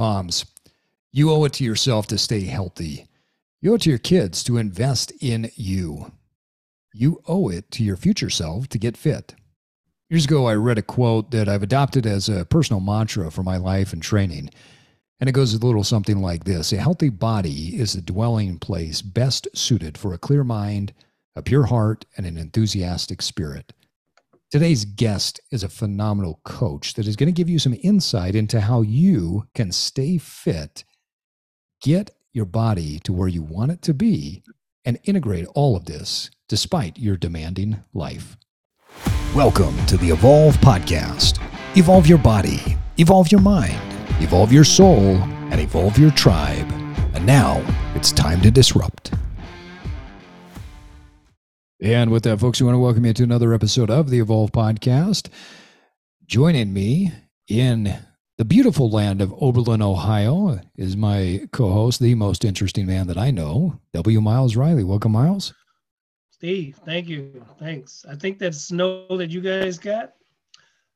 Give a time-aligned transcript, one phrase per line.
[0.00, 0.46] Moms,
[1.12, 3.06] you owe it to yourself to stay healthy.
[3.60, 6.12] You owe it to your kids to invest in you.
[6.94, 9.34] You owe it to your future self to get fit.
[10.08, 13.58] Years ago, I read a quote that I've adopted as a personal mantra for my
[13.58, 14.48] life and training.
[15.20, 19.02] And it goes a little something like this A healthy body is the dwelling place
[19.02, 20.94] best suited for a clear mind,
[21.36, 23.74] a pure heart, and an enthusiastic spirit.
[24.50, 28.60] Today's guest is a phenomenal coach that is going to give you some insight into
[28.60, 30.82] how you can stay fit,
[31.80, 34.42] get your body to where you want it to be,
[34.84, 38.36] and integrate all of this despite your demanding life.
[39.36, 41.40] Welcome to the Evolve Podcast.
[41.76, 43.80] Evolve your body, evolve your mind,
[44.20, 45.14] evolve your soul,
[45.52, 46.68] and evolve your tribe.
[47.14, 47.62] And now
[47.94, 49.12] it's time to disrupt.
[51.82, 54.52] And with that, folks, we want to welcome you to another episode of the Evolve
[54.52, 55.30] Podcast.
[56.26, 57.10] Joining me
[57.48, 57.96] in
[58.36, 63.16] the beautiful land of Oberlin, Ohio, is my co host, the most interesting man that
[63.16, 64.20] I know, W.
[64.20, 64.84] Myles Reilly.
[64.84, 65.54] Welcome, Myles.
[66.28, 67.42] Steve, thank you.
[67.58, 68.04] Thanks.
[68.06, 70.12] I think that snow that you guys got,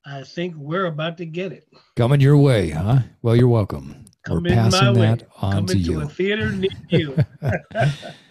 [0.04, 1.66] I think we're about to get it.
[1.96, 2.98] Coming your way, huh?
[3.22, 4.04] Well, you're welcome.
[4.26, 5.26] Coming we're passing that way.
[5.40, 6.02] on Coming to you.
[6.02, 7.16] a theater near you.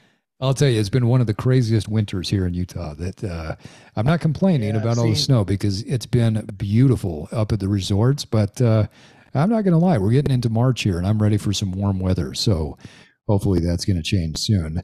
[0.43, 2.93] I'll tell you, it's been one of the craziest winters here in Utah.
[2.95, 3.55] That uh,
[3.95, 7.69] I'm not complaining yeah, about all the snow because it's been beautiful up at the
[7.69, 8.25] resorts.
[8.25, 8.87] But uh,
[9.33, 11.71] I'm not going to lie, we're getting into March here, and I'm ready for some
[11.71, 12.33] warm weather.
[12.33, 12.77] So
[13.25, 14.83] hopefully that's going to change soon.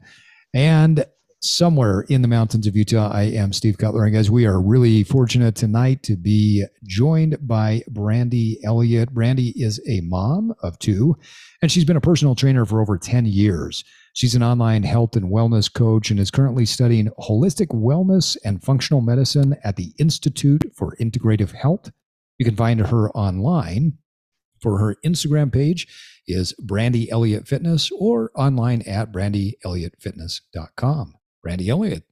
[0.54, 1.04] And
[1.42, 5.04] somewhere in the mountains of Utah, I am Steve Cutler, and guys, we are really
[5.04, 9.12] fortunate tonight to be joined by Brandy Elliott.
[9.12, 11.16] Brandy is a mom of two,
[11.60, 13.84] and she's been a personal trainer for over 10 years.
[14.12, 19.00] She's an online health and wellness coach and is currently studying holistic wellness and functional
[19.00, 21.90] medicine at the Institute for Integrative Health.
[22.38, 23.98] You can find her online
[24.60, 25.86] for her Instagram page
[26.26, 31.14] is Brandy Elliott Fitness or online at brandyelliottfitness.com.
[31.42, 32.04] Brandy Elliott,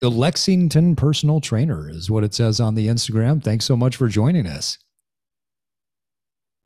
[0.00, 3.42] the Lexington personal trainer is what it says on the Instagram.
[3.42, 4.78] Thanks so much for joining us.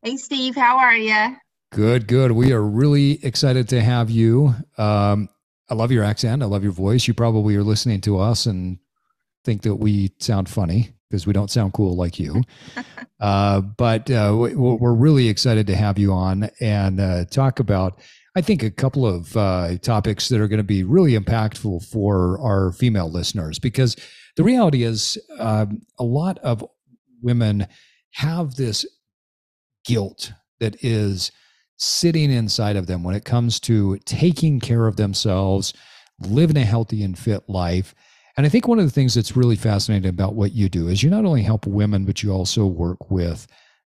[0.03, 1.37] Hey, Steve, how are you?
[1.75, 2.31] Good, good.
[2.31, 4.55] We are really excited to have you.
[4.79, 5.29] Um,
[5.69, 6.41] I love your accent.
[6.41, 7.09] I love your voice.
[7.09, 8.79] You probably are listening to us and
[9.45, 12.45] think that we sound funny because we don't sound cool like you.
[13.21, 17.99] uh, but uh, we're really excited to have you on and uh, talk about,
[18.37, 22.41] I think, a couple of uh, topics that are going to be really impactful for
[22.41, 23.97] our female listeners because
[24.37, 26.65] the reality is um, a lot of
[27.21, 27.67] women
[28.13, 28.87] have this
[29.85, 31.33] guilt that is
[31.77, 35.73] sitting inside of them when it comes to taking care of themselves,
[36.21, 37.95] living a healthy and fit life.
[38.37, 41.03] And I think one of the things that's really fascinating about what you do is
[41.03, 43.47] you not only help women, but you also work with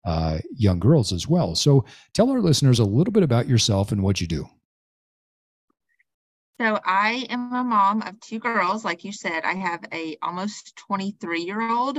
[0.05, 1.55] uh, young girls as well.
[1.55, 4.47] So tell our listeners a little bit about yourself and what you do.
[6.59, 8.85] So I am a mom of two girls.
[8.85, 11.97] Like you said, I have a almost 23 year old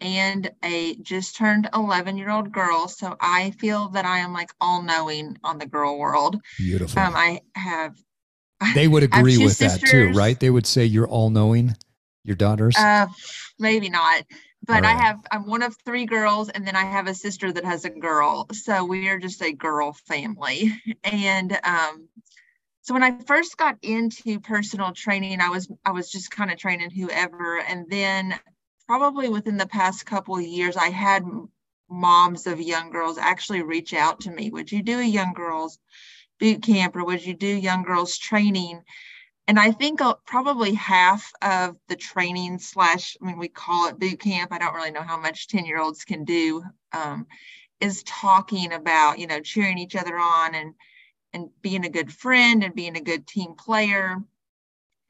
[0.00, 2.88] and a just turned 11 year old girl.
[2.88, 6.40] So I feel that I am like all knowing on the girl world.
[6.58, 7.02] Beautiful.
[7.02, 7.96] Um, I have.
[8.74, 9.90] They would agree with sisters.
[9.90, 10.38] that too, right?
[10.38, 11.76] They would say you're all knowing,
[12.22, 12.76] your daughters.
[12.78, 13.08] Uh,
[13.58, 14.24] maybe not,
[14.64, 14.96] but right.
[14.96, 15.18] I have.
[15.30, 18.46] I'm one of three girls, and then I have a sister that has a girl.
[18.52, 20.72] So we are just a girl family,
[21.04, 22.08] and um,
[22.84, 26.58] so when I first got into personal training, I was I was just kind of
[26.58, 28.38] training whoever, and then
[28.86, 31.24] probably within the past couple of years, I had
[31.88, 34.50] moms of young girls actually reach out to me.
[34.50, 35.78] Would you do a young girls
[36.40, 38.82] boot camp or would you do young girls training?
[39.46, 43.98] And I think uh, probably half of the training slash, I mean, we call it
[43.98, 44.52] boot camp.
[44.52, 47.26] I don't really know how much 10 year olds can do, um,
[47.80, 50.74] is talking about, you know, cheering each other on and,
[51.34, 54.16] and being a good friend and being a good team player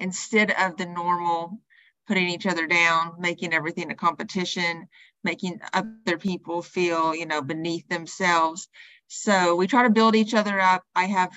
[0.00, 1.60] instead of the normal
[2.06, 4.88] putting each other down, making everything a competition,
[5.22, 8.68] making other people feel, you know, beneath themselves.
[9.08, 10.84] So we try to build each other up.
[10.94, 11.32] I have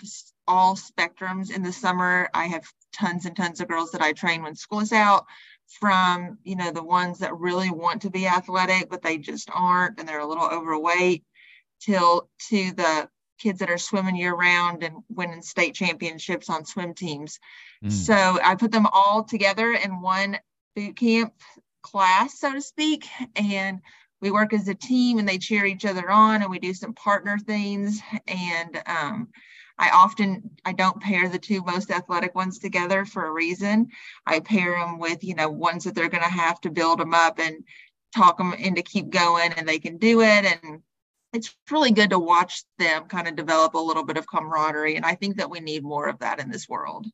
[0.47, 2.29] all spectrums in the summer.
[2.33, 5.25] I have tons and tons of girls that I train when school is out
[5.79, 9.99] from, you know, the ones that really want to be athletic, but they just aren't
[9.99, 11.23] and they're a little overweight
[11.79, 16.93] till to the kids that are swimming year round and winning state championships on swim
[16.93, 17.39] teams.
[17.83, 17.91] Mm.
[17.91, 20.39] So I put them all together in one
[20.77, 21.33] boot camp
[21.81, 23.07] class, so to speak.
[23.35, 23.79] And
[24.21, 26.93] we work as a team and they cheer each other on and we do some
[26.93, 27.99] partner things.
[28.27, 29.29] And um,
[29.79, 33.87] I often I don't pair the two most athletic ones together for a reason.
[34.25, 37.15] I pair them with, you know, ones that they're going to have to build them
[37.15, 37.63] up and
[38.15, 40.81] talk them into keep going and they can do it and
[41.33, 44.95] it's really good to watch them kind of develop a little bit of camaraderie.
[44.95, 47.05] And I think that we need more of that in this world.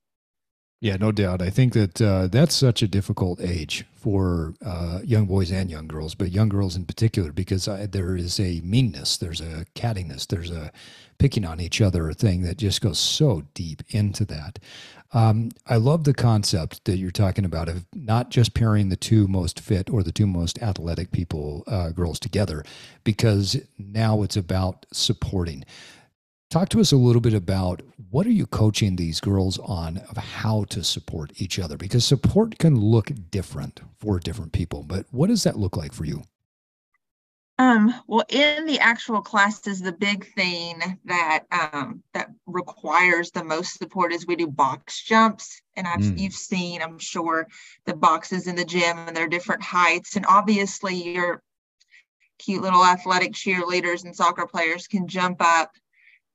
[0.83, 1.41] Yeah, no doubt.
[1.41, 5.87] I think that uh, that's such a difficult age for uh, young boys and young
[5.87, 10.27] girls, but young girls in particular, because I, there is a meanness, there's a cattiness,
[10.27, 10.73] there's a
[11.19, 14.59] picking on each other thing that just goes so deep into that.
[15.13, 19.25] Um, I love the concept that you're talking about of not just pairing the two
[19.29, 22.61] most fit or the two most athletic people, uh, girls together,
[23.05, 25.63] because now it's about supporting.
[26.53, 30.17] Talk to us a little bit about what are you coaching these girls on of
[30.17, 31.77] how to support each other?
[31.77, 36.05] Because support can look different for different people, but what does that look like for
[36.05, 36.21] you?
[37.57, 43.79] Um, well, in the actual classes, the big thing that um, that requires the most
[43.79, 46.19] support is we do box jumps, and I've mm.
[46.19, 47.47] you've seen, I'm sure,
[47.87, 51.41] the boxes in the gym and they're different heights, and obviously your
[52.37, 55.71] cute little athletic cheerleaders and soccer players can jump up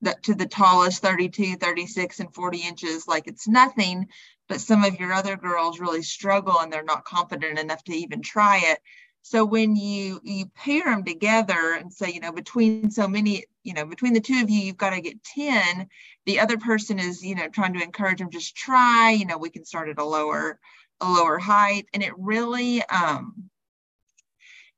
[0.01, 4.07] that to the tallest 32 36 and 40 inches like it's nothing
[4.49, 8.21] but some of your other girls really struggle and they're not confident enough to even
[8.21, 8.79] try it.
[9.21, 13.73] So when you you pair them together and say you know between so many you
[13.73, 15.87] know between the two of you you've got to get 10
[16.25, 19.49] the other person is you know trying to encourage them just try you know we
[19.49, 20.59] can start at a lower
[21.01, 21.87] a lower height.
[21.93, 23.49] And it really um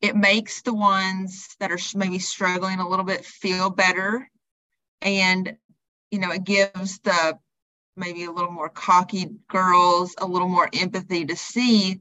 [0.02, 4.31] it makes the ones that are maybe struggling a little bit feel better
[5.02, 5.56] and
[6.12, 7.38] you know it gives the
[7.96, 12.00] maybe a little more cocky girls a little more empathy to see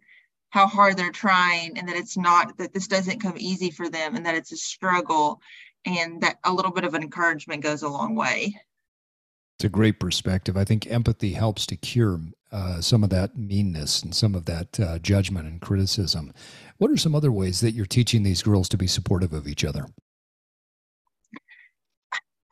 [0.50, 4.16] how hard they're trying and that it's not that this doesn't come easy for them
[4.16, 5.40] and that it's a struggle
[5.86, 8.54] and that a little bit of encouragement goes a long way.
[9.58, 10.56] It's a great perspective.
[10.56, 12.20] I think empathy helps to cure
[12.50, 16.32] uh, some of that meanness and some of that uh, judgment and criticism.
[16.78, 19.64] What are some other ways that you're teaching these girls to be supportive of each
[19.64, 19.86] other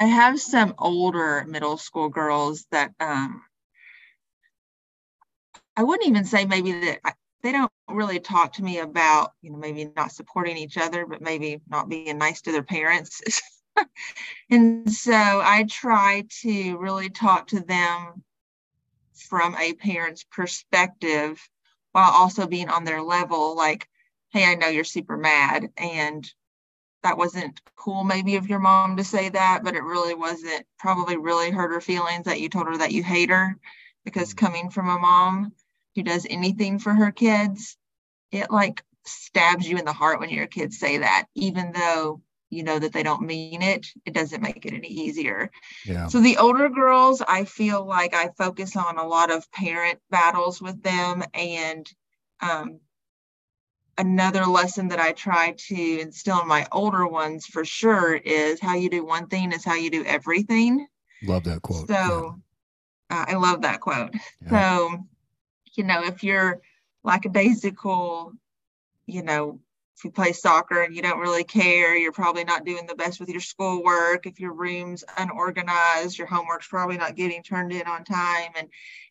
[0.00, 3.42] I have some older middle school girls that um,
[5.76, 7.12] I wouldn't even say maybe that I,
[7.42, 11.20] they don't really talk to me about, you know, maybe not supporting each other, but
[11.20, 13.22] maybe not being nice to their parents.
[14.50, 18.24] and so I try to really talk to them
[19.14, 21.40] from a parent's perspective
[21.92, 23.88] while also being on their level like,
[24.30, 26.28] hey, I know you're super mad and
[27.02, 31.16] that wasn't cool maybe of your mom to say that, but it really wasn't probably
[31.16, 33.56] really hurt her feelings that you told her that you hate her
[34.04, 34.46] because mm-hmm.
[34.46, 35.52] coming from a mom
[35.94, 37.76] who does anything for her kids,
[38.32, 42.62] it like stabs you in the heart when your kids say that, even though you
[42.62, 45.50] know that they don't mean it, it doesn't make it any easier.
[45.84, 46.06] Yeah.
[46.06, 50.60] So the older girls, I feel like I focus on a lot of parent battles
[50.60, 51.86] with them and
[52.40, 52.80] um,
[53.98, 58.76] another lesson that I try to instill in my older ones for sure is how
[58.76, 60.86] you do one thing is how you do everything.
[61.24, 61.88] Love that quote.
[61.88, 62.40] So
[63.10, 63.22] yeah.
[63.22, 64.14] uh, I love that quote.
[64.42, 64.50] Yeah.
[64.50, 65.04] So,
[65.74, 66.60] you know, if you're
[67.02, 68.32] lackadaisical,
[69.06, 69.60] you know,
[69.96, 73.18] if you play soccer and you don't really care, you're probably not doing the best
[73.18, 74.26] with your schoolwork.
[74.26, 78.52] If your room's unorganized, your homework's probably not getting turned in on time.
[78.56, 78.68] And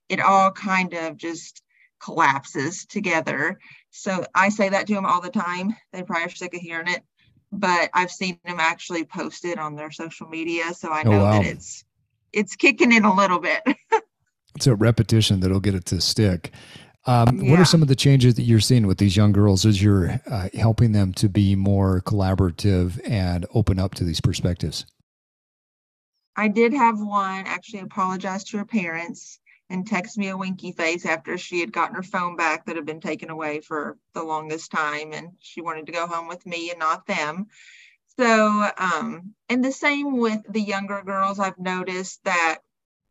[0.08, 1.62] it all kind of just
[2.00, 3.60] collapses together.
[3.90, 5.76] So I say that to them all the time.
[5.92, 7.04] They probably are sick of hearing it,
[7.52, 11.20] but I've seen them actually post it on their social media, so I oh, know
[11.22, 11.32] oh, wow.
[11.34, 11.84] that it's
[12.34, 13.64] it's kicking in a little bit.
[14.56, 16.52] it's a repetition that'll get it to stick.
[17.06, 17.52] Um, yeah.
[17.52, 20.20] What are some of the changes that you're seeing with these young girls as you're
[20.30, 24.86] uh, helping them to be more collaborative and open up to these perspectives?
[26.36, 29.40] I did have one actually apologize to her parents
[29.70, 32.86] and text me a winky face after she had gotten her phone back that had
[32.86, 36.70] been taken away for the longest time and she wanted to go home with me
[36.70, 37.48] and not them.
[38.18, 41.40] So um and the same with the younger girls.
[41.40, 42.60] I've noticed that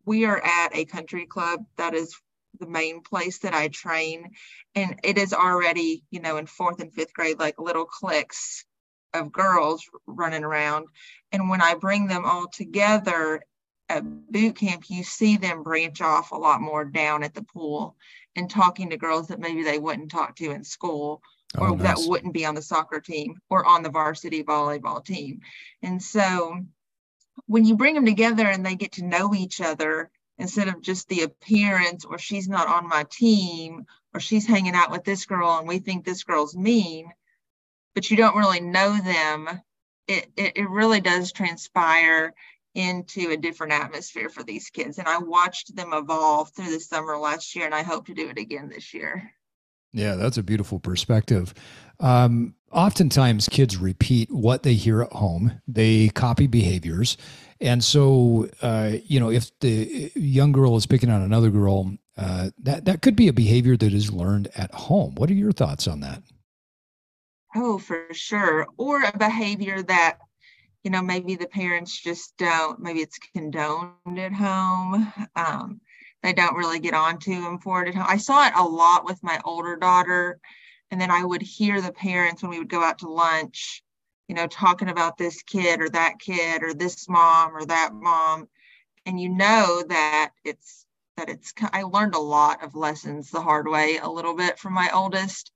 [0.05, 2.21] we are at a country club that is
[2.59, 4.31] the main place that i train
[4.75, 8.65] and it is already you know in fourth and fifth grade like little cliques
[9.13, 10.87] of girls running around.
[11.33, 13.43] And when i bring them all together
[13.89, 17.97] at boot camp, you see them branch off a lot more down at the pool
[18.35, 21.23] and talking to girls that maybe they wouldn't talk to in school
[21.57, 21.83] oh, or nice.
[21.83, 25.41] that wouldn't be on the soccer team or on the varsity volleyball team.
[25.83, 26.65] And so
[27.47, 31.09] when you bring them together and they get to know each other instead of just
[31.09, 35.59] the appearance or she's not on my team or she's hanging out with this girl
[35.59, 37.11] and we think this girl's mean,
[37.95, 39.49] but you don't really know them,
[40.09, 42.35] it, it, it really does transpire
[42.77, 44.99] into a different atmosphere for these kids.
[44.99, 48.29] And I watched them evolve through the summer last year, and I hope to do
[48.29, 49.33] it again this year.
[49.93, 51.55] Yeah, that's a beautiful perspective.
[52.01, 57.17] Um, oftentimes, kids repeat what they hear at home, they copy behaviors.
[57.63, 62.51] And so, uh, you know, if the young girl is picking on another girl, uh,
[62.59, 65.15] that, that could be a behavior that is learned at home.
[65.15, 66.23] What are your thoughts on that?
[67.55, 68.67] Oh, for sure.
[68.77, 70.19] Or a behavior that,
[70.87, 75.13] you know, maybe the parents just don't, maybe it's condoned at home.
[75.35, 75.81] Um,
[76.23, 78.07] they don't really get onto them for it at home.
[78.09, 80.39] I saw it a lot with my older daughter.
[80.93, 83.83] And then I would hear the parents when we would go out to lunch,
[84.29, 88.47] you know, talking about this kid or that kid or this mom or that mom.
[89.07, 93.67] And you know that it's, that it's, I learned a lot of lessons the hard
[93.67, 95.51] way a little bit from my oldest.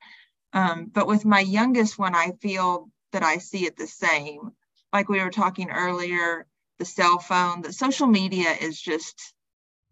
[0.53, 4.51] Um, but with my youngest one, I feel that I see it the same.
[4.93, 6.47] Like we were talking earlier,
[6.79, 9.35] the cell phone, the social media is just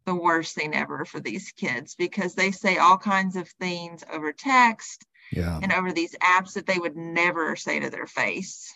[0.07, 4.33] the worst thing ever for these kids because they say all kinds of things over
[4.33, 5.61] text yeah.
[5.63, 8.73] and over these apps that they would never say to their face.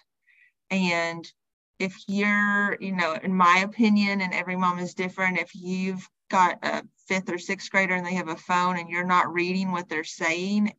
[0.71, 1.31] And
[1.79, 6.59] if you're, you know, in my opinion, and every mom is different, if you've got
[6.63, 9.89] a fifth or sixth grader and they have a phone and you're not reading what
[9.89, 10.73] they're saying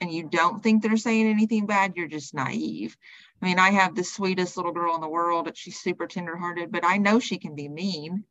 [0.00, 2.96] and you don't think they're saying anything bad, you're just naive.
[3.44, 6.82] I mean, I have the sweetest little girl in the world, she's super tenderhearted, but
[6.82, 8.24] I know she can be mean.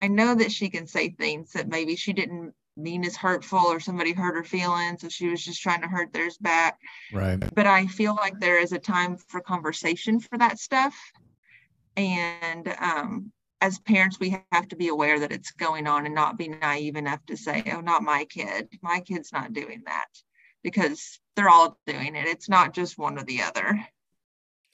[0.00, 3.78] I know that she can say things that maybe she didn't mean as hurtful or
[3.78, 5.02] somebody hurt her feelings.
[5.02, 6.78] So she was just trying to hurt theirs back.
[7.12, 7.38] Right.
[7.54, 10.94] But I feel like there is a time for conversation for that stuff.
[11.98, 16.38] And um, as parents, we have to be aware that it's going on and not
[16.38, 18.70] be naive enough to say, oh, not my kid.
[18.80, 20.08] My kid's not doing that
[20.62, 22.26] because they're all doing it.
[22.26, 23.86] It's not just one or the other.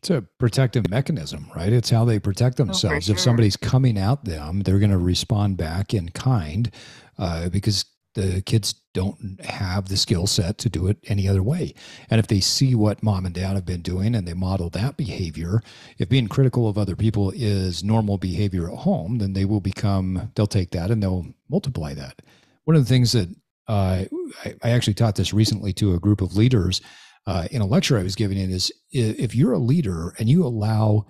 [0.02, 1.73] It's a protective mechanism, right?
[1.73, 3.07] It's how they protect oh, themselves.
[3.07, 3.14] Oh, sure.
[3.14, 6.71] If somebody's coming at them, they're going to respond back in kind
[7.19, 11.75] uh, because the kids don't have the skill set to do it any other way.
[12.09, 14.97] And if they see what mom and dad have been doing and they model that
[14.97, 15.62] behavior,
[15.99, 20.33] if being critical of other people is normal behavior at home, then they will become,
[20.35, 22.23] they'll take that and they'll multiply that.
[22.64, 23.28] One of the things that
[23.69, 24.04] uh,
[24.45, 26.80] I, I actually taught this recently to a group of leaders
[27.26, 30.44] uh, in a lecture I was giving it is if you're a leader and you
[30.44, 31.06] allow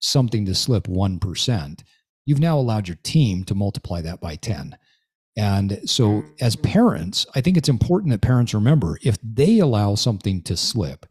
[0.00, 1.82] something to slip 1%,
[2.24, 4.76] you've now allowed your team to multiply that by 10.
[5.36, 10.42] And so, as parents, I think it's important that parents remember if they allow something
[10.42, 11.06] to slip,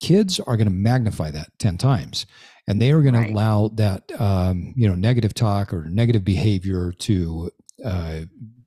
[0.00, 2.26] kids are going to magnify that 10 times
[2.66, 3.28] and they are going right.
[3.28, 7.50] to allow that um, you know negative talk or negative behavior to
[7.84, 8.20] uh,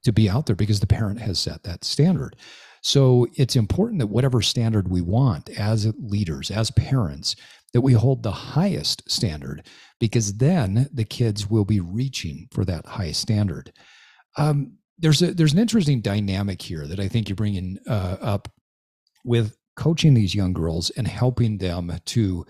[0.04, 2.36] to be out there because the parent has set that standard
[2.86, 7.36] so it's important that whatever standard we want as leaders, as parents,
[7.74, 9.66] that we hold the highest standard
[10.00, 13.74] because then the kids will be reaching for that high standard.
[14.38, 18.50] Um, there's a there's an interesting dynamic here that I think you're bringing uh, up
[19.24, 22.46] with coaching these young girls and helping them to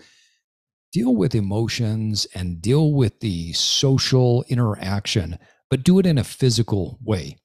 [0.92, 5.38] deal with emotions and deal with the social interaction,
[5.70, 7.38] but do it in a physical way.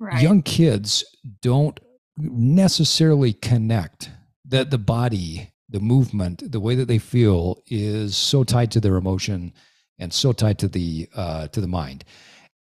[0.00, 0.22] Right.
[0.22, 1.04] Young kids
[1.42, 1.78] don't
[2.16, 4.10] necessarily connect
[4.46, 8.96] that the body, the movement, the way that they feel is so tied to their
[8.96, 9.52] emotion
[9.98, 12.04] and so tied to the uh, to the mind.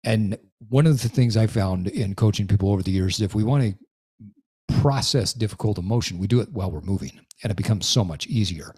[0.02, 0.36] And
[0.68, 3.44] one of the things I found in coaching people over the years is if we
[3.44, 8.04] want to process difficult emotion, we do it while we're moving, and it becomes so
[8.04, 8.74] much easier.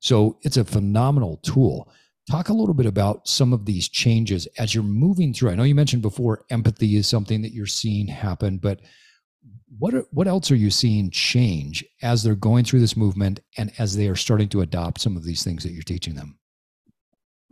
[0.00, 1.92] So it's a phenomenal tool.
[2.30, 5.50] Talk a little bit about some of these changes as you're moving through.
[5.50, 8.78] I know you mentioned before empathy is something that you're seeing happen, but
[9.78, 13.72] what are, what else are you seeing change as they're going through this movement and
[13.78, 16.38] as they are starting to adopt some of these things that you're teaching them?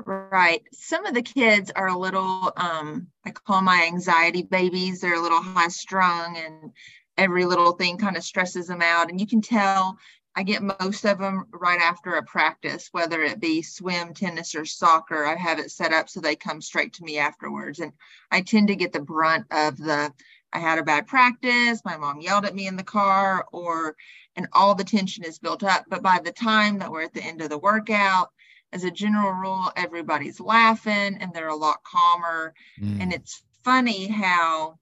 [0.06, 0.62] Right.
[0.72, 5.00] Some of the kids are a little um I call my anxiety babies.
[5.00, 6.70] They're a little high strung and
[7.16, 9.98] every little thing kind of stresses them out and you can tell
[10.38, 14.64] I get most of them right after a practice, whether it be swim, tennis, or
[14.64, 15.26] soccer.
[15.26, 17.80] I have it set up so they come straight to me afterwards.
[17.80, 17.92] And
[18.30, 20.12] I tend to get the brunt of the
[20.52, 23.96] I had a bad practice, my mom yelled at me in the car, or
[24.36, 25.86] and all the tension is built up.
[25.88, 28.30] But by the time that we're at the end of the workout,
[28.72, 32.54] as a general rule, everybody's laughing and they're a lot calmer.
[32.80, 33.02] Mm.
[33.02, 34.78] And it's funny how,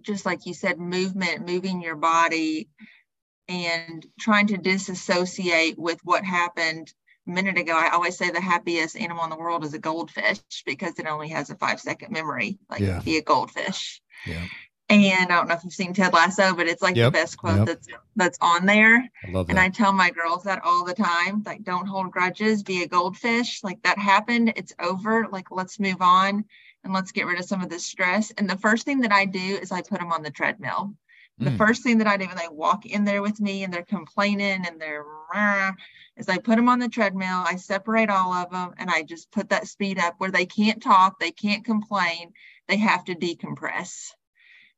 [0.00, 2.68] just like you said, movement, moving your body
[3.52, 6.92] and trying to disassociate with what happened
[7.26, 7.72] a minute ago.
[7.76, 11.28] I always say the happiest animal in the world is a goldfish because it only
[11.28, 13.00] has a five second memory, like yeah.
[13.00, 14.00] be a goldfish.
[14.26, 14.44] Yeah.
[14.88, 17.12] And I don't know if you've seen Ted Lasso, but it's like yep.
[17.12, 17.66] the best quote yep.
[17.66, 18.96] that's that's on there.
[18.98, 19.52] I love that.
[19.52, 22.88] And I tell my girls that all the time, like don't hold grudges, be a
[22.88, 23.62] goldfish.
[23.62, 25.28] Like that happened, it's over.
[25.30, 26.44] Like let's move on
[26.84, 28.32] and let's get rid of some of the stress.
[28.36, 30.94] And the first thing that I do is I put them on the treadmill
[31.44, 31.58] The mm.
[31.58, 34.64] first thing that I do when they walk in there with me and they're complaining
[34.66, 35.72] and they're rah,
[36.16, 39.30] is I put them on the treadmill, I separate all of them, and I just
[39.30, 42.32] put that speed up where they can't talk, they can't complain,
[42.68, 44.10] they have to decompress.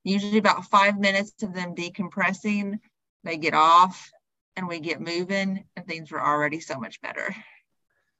[0.05, 2.79] Usually about five minutes of them decompressing,
[3.25, 4.11] they get off
[4.57, 7.35] and we get moving, and things were already so much better.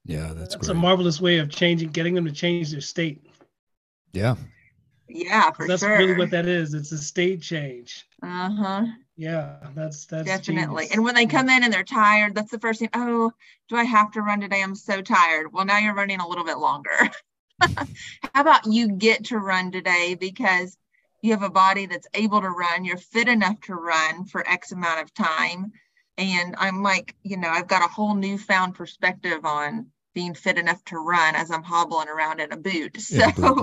[0.03, 3.25] Yeah, that's, that's a marvelous way of changing, getting them to change their state.
[4.11, 4.35] Yeah.
[5.07, 5.97] Yeah, for that's sure.
[5.97, 6.73] really what that is.
[6.73, 8.05] It's a state change.
[8.21, 8.85] Uh huh.
[9.17, 10.83] Yeah, that's that's definitely.
[10.83, 10.93] Genius.
[10.93, 12.89] And when they come in and they're tired, that's the first thing.
[12.93, 13.31] Oh,
[13.69, 14.61] do I have to run today?
[14.61, 15.53] I'm so tired.
[15.53, 17.09] Well, now you're running a little bit longer.
[17.61, 20.77] How about you get to run today because
[21.21, 24.71] you have a body that's able to run, you're fit enough to run for X
[24.71, 25.71] amount of time.
[26.17, 30.83] And I'm like, you know, I've got a whole newfound perspective on being fit enough
[30.85, 32.99] to run as I'm hobbling around in a boot.
[32.99, 33.17] So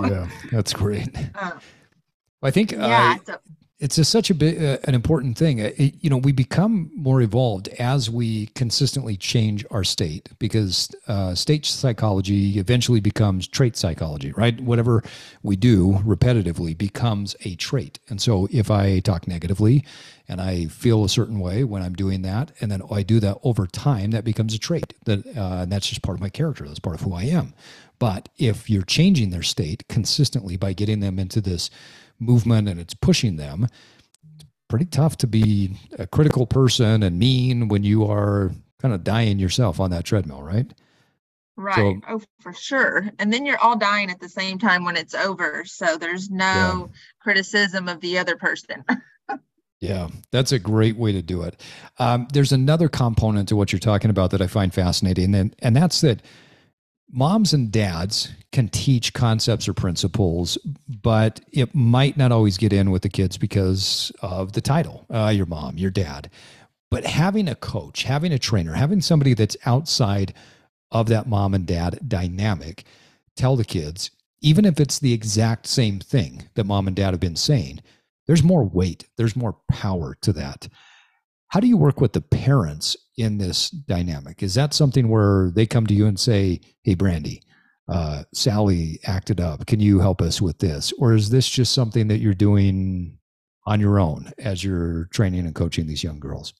[0.05, 1.09] yeah, that's great.
[1.35, 1.59] Uh,
[2.43, 3.37] I think yeah, uh, so,
[3.83, 5.59] it's a, such a bit uh, an important thing.
[5.59, 10.89] Uh, it, you know, we become more evolved as we consistently change our state because
[11.09, 14.61] uh, state psychology eventually becomes trait psychology, right?
[14.61, 15.03] Whatever
[15.43, 17.99] we do repetitively becomes a trait.
[18.07, 19.83] And so, if I talk negatively
[20.29, 23.37] and I feel a certain way when I'm doing that, and then I do that
[23.43, 24.93] over time, that becomes a trait.
[25.03, 26.65] That uh, and that's just part of my character.
[26.65, 27.53] That's part of who I am.
[27.99, 31.69] But if you're changing their state consistently by getting them into this
[32.19, 33.67] movement and it's pushing them.
[34.35, 38.51] It's pretty tough to be a critical person and mean when you are
[38.81, 40.71] kind of dying yourself on that treadmill, right?
[41.55, 41.75] Right.
[41.75, 43.09] So, oh, for sure.
[43.19, 45.63] And then you're all dying at the same time when it's over.
[45.65, 46.85] So there's no yeah.
[47.21, 48.83] criticism of the other person.
[49.79, 51.61] yeah, that's a great way to do it.
[51.99, 55.75] Um, there's another component to what you're talking about that I find fascinating, and, and
[55.75, 56.21] that's that
[57.13, 60.57] moms and dads can teach concepts or principles,
[61.01, 65.31] but it might not always get in with the kids because of the title, uh,
[65.33, 66.29] your mom, your dad.
[66.89, 70.33] But having a coach, having a trainer, having somebody that's outside
[70.91, 72.83] of that mom and dad dynamic,
[73.35, 77.19] tell the kids, even if it's the exact same thing that mom and dad have
[77.19, 77.79] been saying,
[78.25, 80.67] there's more weight, there's more power to that.
[81.53, 84.41] How do you work with the parents in this dynamic?
[84.41, 87.43] Is that something where they come to you and say, Hey, Brandy,
[87.87, 89.67] uh, Sally acted up.
[89.67, 90.91] Can you help us with this?
[90.97, 93.19] Or is this just something that you're doing
[93.67, 96.55] on your own as you're training and coaching these young girls?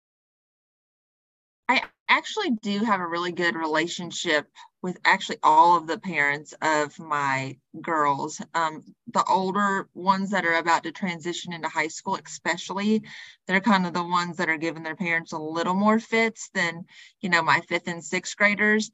[1.67, 4.47] I actually do have a really good relationship
[4.81, 8.41] with actually all of the parents of my girls.
[8.53, 13.03] Um, the older ones that are about to transition into high school, especially,
[13.47, 16.85] they're kind of the ones that are giving their parents a little more fits than,
[17.21, 18.91] you know, my fifth and sixth graders.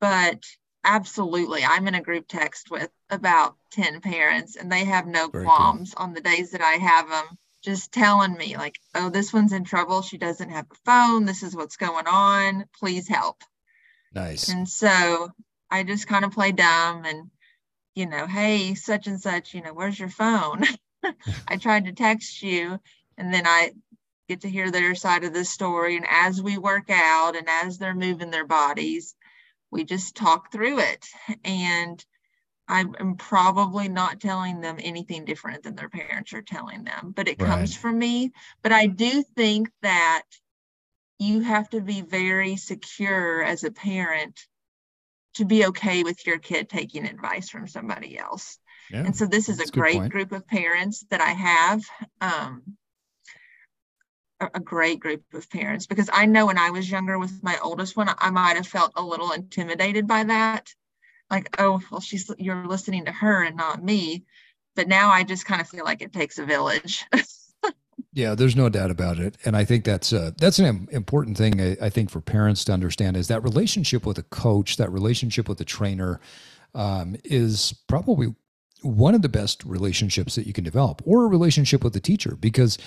[0.00, 0.42] But
[0.84, 5.44] absolutely, I'm in a group text with about 10 parents, and they have no Very
[5.44, 6.04] qualms cool.
[6.04, 9.64] on the days that I have them just telling me like oh this one's in
[9.64, 13.42] trouble she doesn't have a phone this is what's going on please help
[14.16, 14.48] Nice.
[14.48, 15.28] And so
[15.70, 17.30] I just kind of play dumb and,
[17.94, 20.64] you know, hey, such and such, you know, where's your phone?
[21.48, 22.80] I tried to text you.
[23.18, 23.72] And then I
[24.26, 25.96] get to hear their side of the story.
[25.96, 29.14] And as we work out and as they're moving their bodies,
[29.70, 31.06] we just talk through it.
[31.44, 32.02] And
[32.68, 37.40] I'm probably not telling them anything different than their parents are telling them, but it
[37.40, 37.48] right.
[37.48, 38.32] comes from me.
[38.62, 40.24] But I do think that
[41.18, 44.46] you have to be very secure as a parent
[45.34, 48.58] to be okay with your kid taking advice from somebody else.
[48.90, 50.12] Yeah, and so this is a great point.
[50.12, 51.82] group of parents that I have.
[52.20, 52.76] Um,
[54.40, 57.58] a, a great group of parents because I know when I was younger with my
[57.62, 60.74] oldest one, I might have felt a little intimidated by that.
[61.30, 64.24] Like, oh, well, she's you're listening to her and not me.
[64.74, 67.04] But now I just kind of feel like it takes a village.
[68.16, 71.60] Yeah, there's no doubt about it, and I think that's uh, that's an important thing.
[71.60, 75.50] I, I, think for parents to understand is that relationship with a coach, that relationship
[75.50, 76.18] with a trainer,
[76.74, 78.34] um, is probably
[78.80, 82.36] one of the best relationships that you can develop, or a relationship with a teacher,
[82.40, 82.78] because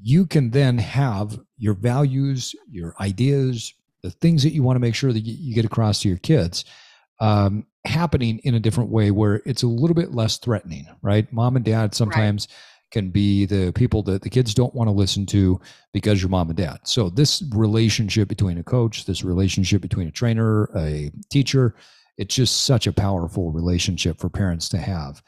[0.00, 4.94] you can then have your values, your ideas, the things that you want to make
[4.94, 6.64] sure that you get across to your kids.
[7.22, 11.32] Um, happening in a different way where it's a little bit less threatening, right?
[11.32, 12.56] Mom and dad sometimes right
[12.92, 15.60] can be the people that the kids don't want to listen to
[15.92, 16.78] because your mom and dad.
[16.84, 21.74] So this relationship between a coach, this relationship between a trainer, a teacher,
[22.18, 25.22] it's just such a powerful relationship for parents to have.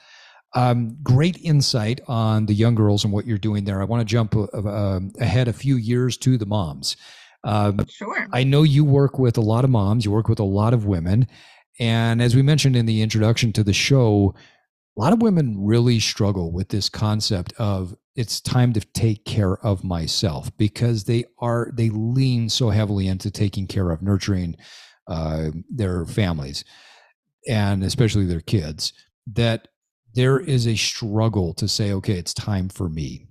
[0.54, 3.80] Um, great insight on the young girls and what you're doing there.
[3.80, 6.96] I want to jump uh, uh, ahead a few years to the moms.
[7.42, 8.28] Um, sure.
[8.32, 10.04] I know you work with a lot of moms.
[10.04, 11.26] You work with a lot of women,
[11.78, 14.34] and as we mentioned in the introduction to the show,
[14.96, 19.56] a lot of women really struggle with this concept of it's time to take care
[19.58, 24.56] of myself because they are they lean so heavily into taking care of nurturing
[25.08, 26.64] uh, their families
[27.48, 28.92] and especially their kids
[29.26, 29.68] that
[30.14, 33.26] there is a struggle to say okay it's time for me.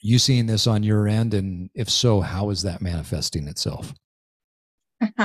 [0.00, 1.34] You seeing this on your end?
[1.34, 3.92] And if so how is that manifesting itself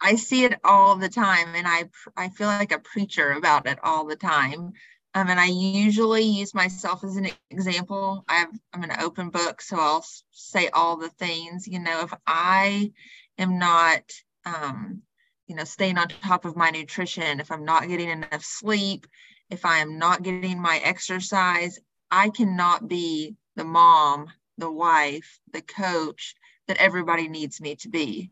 [0.00, 1.84] i see it all the time and i
[2.16, 4.72] i feel like a preacher about it all the time
[5.14, 8.24] um, and I usually use myself as an example.
[8.28, 11.66] I have, I'm an open book, so I'll say all the things.
[11.66, 12.92] You know, if I
[13.38, 14.02] am not,
[14.44, 15.02] um,
[15.46, 19.06] you know, staying on top of my nutrition, if I'm not getting enough sleep,
[19.50, 21.80] if I am not getting my exercise,
[22.10, 24.26] I cannot be the mom,
[24.58, 26.34] the wife, the coach
[26.68, 28.30] that everybody needs me to be.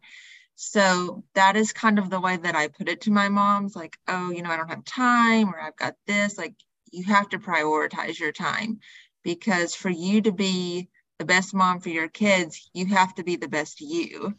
[0.56, 3.96] So that is kind of the way that I put it to my moms like,
[4.08, 6.38] oh, you know, I don't have time or I've got this.
[6.38, 6.54] Like,
[6.90, 8.80] you have to prioritize your time
[9.22, 10.88] because for you to be
[11.18, 14.34] the best mom for your kids, you have to be the best you.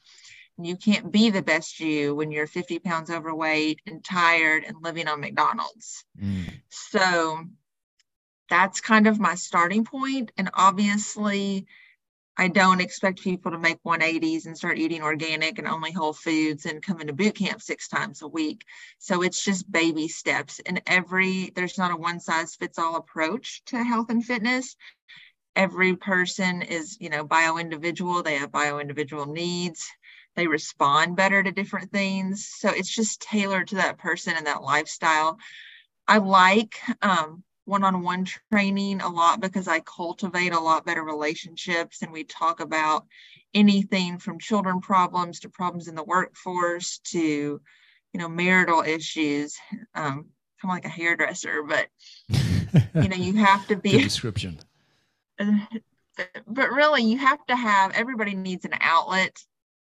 [0.60, 5.08] You can't be the best you when you're 50 pounds overweight and tired and living
[5.08, 6.04] on McDonald's.
[6.20, 6.52] Mm.
[6.70, 7.46] So
[8.50, 10.32] that's kind of my starting point.
[10.36, 11.68] And obviously,
[12.40, 16.68] I don't expect people to make 180s and start eating organic and only whole foods
[16.68, 18.64] and come into boot camp six times a week.
[19.00, 20.62] So it's just baby steps.
[20.64, 24.76] And every, there's not a one size fits all approach to health and fitness.
[25.56, 28.22] Every person is, you know, bio individual.
[28.22, 29.90] They have bio individual needs.
[30.36, 32.48] They respond better to different things.
[32.48, 35.40] So it's just tailored to that person and that lifestyle.
[36.08, 42.12] I like um, one-on-one training a lot because I cultivate a lot better relationships and
[42.12, 43.06] we talk about
[43.54, 49.58] anything from children problems to problems in the workforce to you know marital issues.
[49.94, 50.28] Um
[50.62, 51.88] kind of like a hairdresser but
[52.30, 54.60] you know you have to be Good description.
[56.48, 59.38] But really you have to have everybody needs an outlet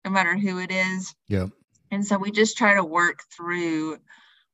[0.05, 1.13] no matter who it is.
[1.27, 1.47] Yeah
[1.89, 3.97] and so we just try to work through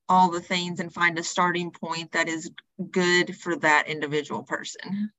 [0.10, 2.50] all the things and find a starting point that is
[2.92, 5.12] good for that individual person.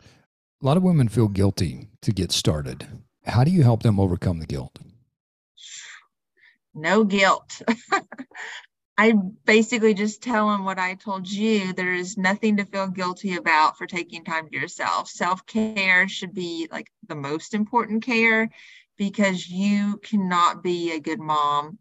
[0.00, 2.86] A lot of women feel guilty to get started.
[3.24, 4.78] How do you help them overcome the guilt?
[6.74, 7.62] No guilt.
[8.96, 9.12] I
[9.44, 11.72] basically just tell them what I told you.
[11.72, 15.08] There is nothing to feel guilty about for taking time to yourself.
[15.08, 18.50] Self care should be like the most important care
[18.96, 21.78] because you cannot be a good mom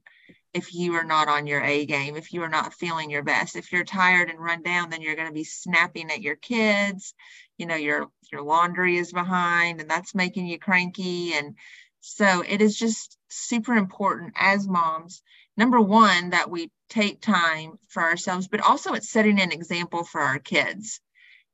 [0.53, 3.55] if you are not on your A game, if you are not feeling your best.
[3.55, 7.13] If you're tired and run down, then you're going to be snapping at your kids.
[7.57, 11.33] You know, your your laundry is behind and that's making you cranky.
[11.33, 11.55] And
[12.01, 15.21] so it is just super important as moms.
[15.55, 20.21] Number one, that we take time for ourselves, but also it's setting an example for
[20.21, 20.99] our kids.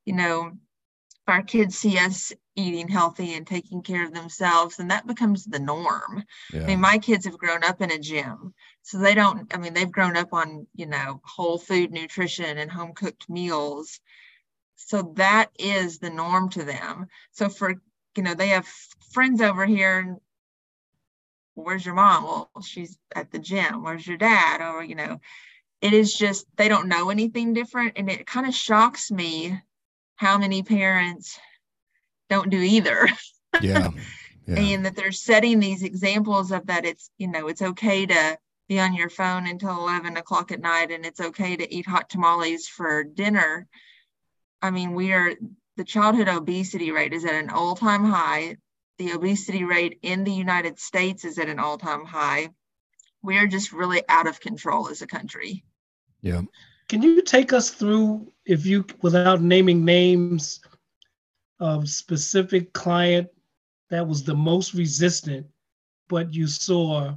[0.06, 0.52] You know,
[1.28, 5.60] our kids see us eating healthy and taking care of themselves, and that becomes the
[5.60, 6.24] norm.
[6.54, 6.64] Yeah.
[6.64, 9.74] I mean, my kids have grown up in a gym, so they don't, I mean,
[9.74, 14.00] they've grown up on, you know, whole food nutrition and home cooked meals.
[14.76, 17.08] So that is the norm to them.
[17.32, 17.76] So for,
[18.16, 18.68] you know, they have
[19.14, 20.18] friends over here and
[21.54, 22.24] where's your mom?
[22.24, 23.84] Well, she's at the gym.
[23.84, 24.62] Where's your dad?
[24.62, 25.20] Or, you know,
[25.82, 27.94] it is just, they don't know anything different.
[27.98, 29.60] And it kind of shocks me
[30.16, 31.38] how many parents
[32.30, 33.08] don't do either.
[33.64, 33.90] Yeah.
[34.46, 34.60] yeah.
[34.60, 38.38] and that they're setting these examples of that it's, you know, it's okay to
[38.68, 42.12] be on your phone until 11 o'clock at night and it's okay to eat hot
[42.12, 43.68] tamales for dinner.
[44.62, 45.34] I mean, we are,
[45.78, 48.58] the childhood obesity rate is at an all time high.
[49.00, 52.50] The obesity rate in the United States is at an all time high.
[53.24, 55.64] We are just really out of control as a country.
[56.22, 56.44] Yeah.
[56.88, 60.60] Can you take us through, if you, without naming names,
[61.60, 63.30] of specific client
[63.90, 65.48] that was the most resistant,
[66.08, 67.14] but you saw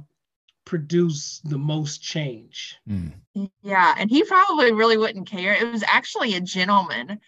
[0.65, 2.77] produce the most change?
[2.89, 3.13] Mm.
[3.63, 5.53] Yeah, and he probably really wouldn't care.
[5.53, 7.19] It was actually a gentleman,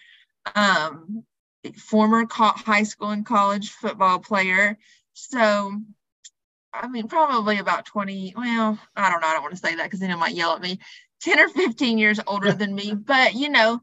[0.56, 1.24] um,
[1.78, 4.78] former co- high school and college football player.
[5.14, 5.82] So,
[6.74, 8.34] I mean, probably about 20.
[8.38, 9.28] Well, I don't know.
[9.28, 10.80] I don't want to say that because then he might yell at me.
[11.22, 13.82] 10 or 15 years older than me, but you know,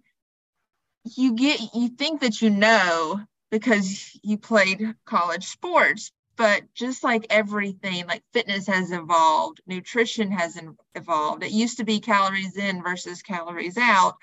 [1.05, 7.27] you get you think that you know because you played college sports, but just like
[7.31, 10.59] everything, like fitness has evolved, nutrition has
[10.95, 11.43] evolved.
[11.43, 14.15] It used to be calories in versus calories out.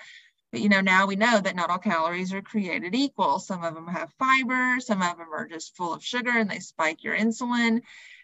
[0.51, 3.39] But you know, now we know that not all calories are created equal.
[3.39, 6.59] Some of them have fiber, some of them are just full of sugar and they
[6.59, 7.81] spike your insulin.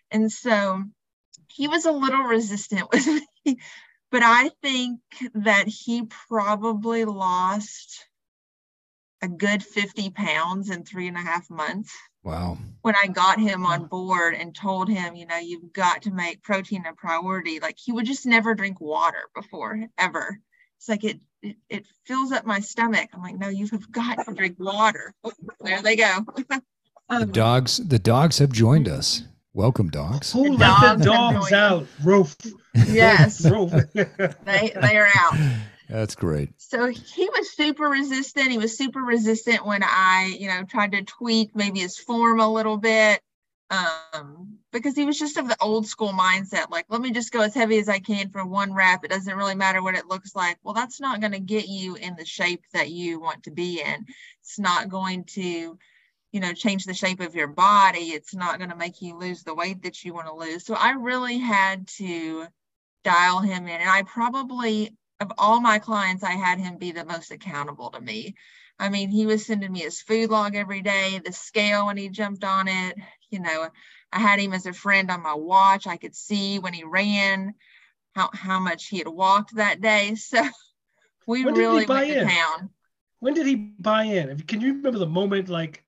[0.09, 0.83] And so
[1.49, 3.07] he was a little resistant with
[3.45, 3.59] me
[4.11, 5.01] but I think
[5.33, 8.05] that he probably lost
[9.25, 11.91] a good 50 pounds in three and a half months.
[12.23, 12.57] Wow.
[12.81, 16.43] When I got him on board and told him, you know, you've got to make
[16.43, 20.39] protein a priority, like he would just never drink water before, ever.
[20.77, 23.09] It's like it, it, it fills up my stomach.
[23.13, 25.13] I'm like, no, you've got to drink water.
[25.23, 26.19] Oh, there they go.
[27.09, 29.23] um, the dogs, the dogs have joined us.
[29.53, 30.33] Welcome, dogs.
[30.33, 31.87] Who the let the dogs out?
[32.03, 32.35] Roof.
[32.87, 33.43] Yes.
[33.49, 33.71] Roof.
[33.93, 35.33] they they are out.
[35.89, 36.49] That's great.
[36.57, 38.51] So he was super resistant.
[38.51, 42.51] He was super resistant when I, you know, tried to tweak maybe his form a
[42.51, 43.21] little bit.
[43.71, 47.41] Um, because he was just of the old school mindset, like, let me just go
[47.41, 49.03] as heavy as I can for one rep.
[49.03, 50.57] It doesn't really matter what it looks like.
[50.63, 53.81] Well, that's not going to get you in the shape that you want to be
[53.81, 54.05] in.
[54.41, 55.77] It's not going to,
[56.31, 58.11] you know, change the shape of your body.
[58.11, 60.65] It's not going to make you lose the weight that you want to lose.
[60.65, 62.45] So I really had to
[63.03, 63.81] dial him in.
[63.81, 68.01] And I probably of all my clients, I had him be the most accountable to
[68.01, 68.35] me.
[68.77, 72.09] I mean, he was sending me his food log every day, the scale when he
[72.09, 72.97] jumped on it.
[73.29, 73.69] You know,
[74.11, 75.87] I had him as a friend on my watch.
[75.87, 77.53] I could see when he ran
[78.15, 80.15] how, how much he had walked that day.
[80.25, 80.43] So
[81.27, 82.69] we really went to town.
[83.19, 84.37] When did he buy in?
[84.41, 85.83] Can you remember the moment like,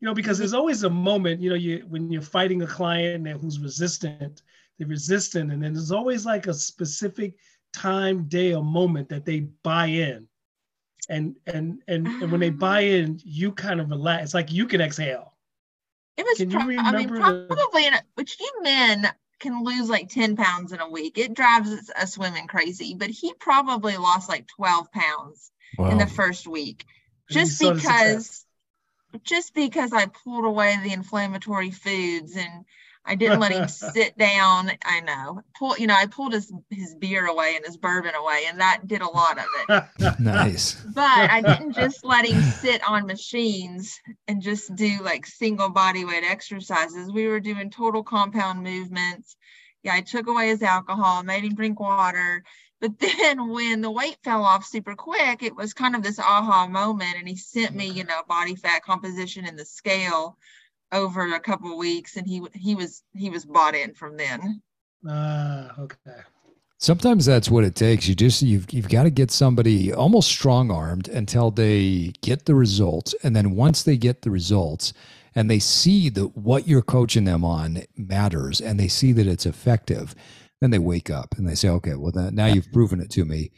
[0.00, 3.28] you know, because there's always a moment, you know, you when you're fighting a client
[3.28, 4.42] who's resistant,
[4.78, 7.34] they're resistant, and then there's always like a specific
[7.72, 10.28] time, day, or moment that they buy in.
[11.08, 12.58] And and and, and when they ah.
[12.58, 14.24] buy in, you kind of relax.
[14.24, 15.34] It's like you can exhale.
[16.16, 16.38] It was.
[16.38, 17.82] Can you remember I mean, probably.
[17.82, 17.88] The...
[17.88, 19.08] In a, which you men
[19.40, 21.18] can lose like 10 pounds in a week.
[21.18, 25.90] It drives us women crazy, but he probably lost like 12 pounds wow.
[25.90, 26.84] in the first week
[27.28, 28.44] just because
[29.24, 32.64] just because I pulled away the inflammatory foods and
[33.04, 34.70] I didn't let him sit down.
[34.84, 35.42] I know.
[35.58, 38.86] Pull, you know, I pulled his his beer away and his bourbon away, and that
[38.86, 40.18] did a lot of it.
[40.20, 40.74] nice.
[40.74, 46.04] But I didn't just let him sit on machines and just do like single body
[46.04, 47.12] weight exercises.
[47.12, 49.36] We were doing total compound movements.
[49.82, 52.44] Yeah, I took away his alcohol, made him drink water.
[52.80, 56.68] But then when the weight fell off super quick, it was kind of this aha
[56.68, 57.16] moment.
[57.18, 57.98] And he sent me, mm-hmm.
[57.98, 60.36] you know, body fat composition in the scale
[60.92, 64.62] over a couple weeks and he he was he was bought in from then.
[65.08, 66.20] Ah uh, okay.
[66.78, 68.08] Sometimes that's what it takes.
[68.08, 72.56] You just you've, you've got to get somebody almost strong armed until they get the
[72.56, 74.92] results and then once they get the results
[75.36, 79.46] and they see that what you're coaching them on matters and they see that it's
[79.46, 80.14] effective
[80.60, 83.24] then they wake up and they say okay well then, now you've proven it to
[83.24, 83.52] me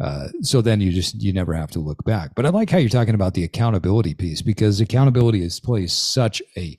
[0.00, 2.34] uh, so then you just you never have to look back.
[2.34, 6.40] But I like how you're talking about the accountability piece because accountability has plays such
[6.56, 6.78] a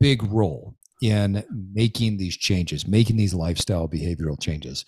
[0.00, 4.84] big role in making these changes, making these lifestyle behavioral changes.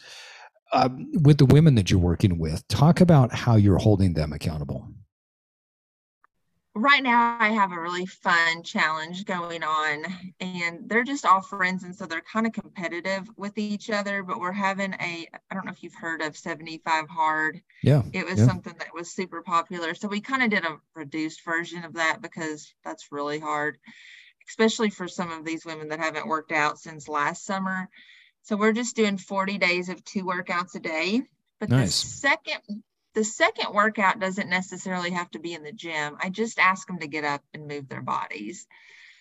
[0.75, 4.89] Um, with the women that you're working with, talk about how you're holding them accountable
[6.75, 10.05] right now I have a really fun challenge going on
[10.41, 14.41] and they're just all friends and so they're kind of competitive with each other but
[14.41, 17.61] we're having a I don't know if you've heard of 75 hard.
[17.83, 18.03] Yeah.
[18.13, 18.47] It was yeah.
[18.47, 19.95] something that was super popular.
[19.95, 23.79] So we kind of did a reduced version of that because that's really hard
[24.49, 27.89] especially for some of these women that haven't worked out since last summer.
[28.43, 31.23] So we're just doing 40 days of two workouts a day.
[31.61, 32.03] But nice.
[32.03, 32.83] the second
[33.15, 36.17] the second workout doesn't necessarily have to be in the gym.
[36.21, 38.67] I just ask them to get up and move their bodies.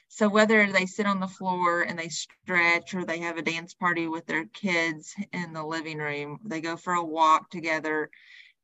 [0.07, 3.73] So whether they sit on the floor and they stretch or they have a dance
[3.73, 8.09] party with their kids in the living room, they go for a walk together,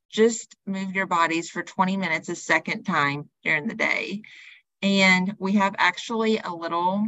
[0.10, 4.24] just move your bodies for 20 minutes a second time during the day.
[4.82, 7.08] And we have actually a little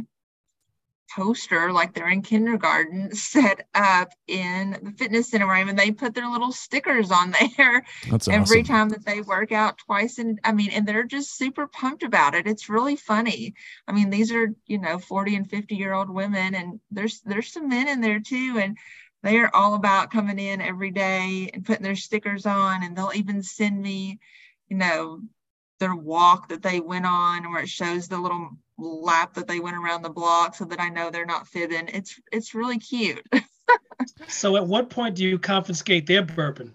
[1.14, 6.14] poster like they're in kindergarten set up in the fitness center room and they put
[6.14, 8.64] their little stickers on there That's every awesome.
[8.64, 12.34] time that they work out twice and I mean and they're just super pumped about
[12.34, 13.54] it it's really funny
[13.88, 17.52] I mean these are you know 40 and 50 year old women and there's there's
[17.52, 18.76] some men in there too and
[19.22, 23.12] they are all about coming in every day and putting their stickers on and they'll
[23.14, 24.18] even send me
[24.68, 25.20] you know
[25.80, 29.76] their walk that they went on where it shows the little lap that they went
[29.76, 31.88] around the block so that I know they're not fibbing.
[31.88, 33.26] It's it's really cute.
[34.28, 36.74] so at what point do you confiscate their bourbon?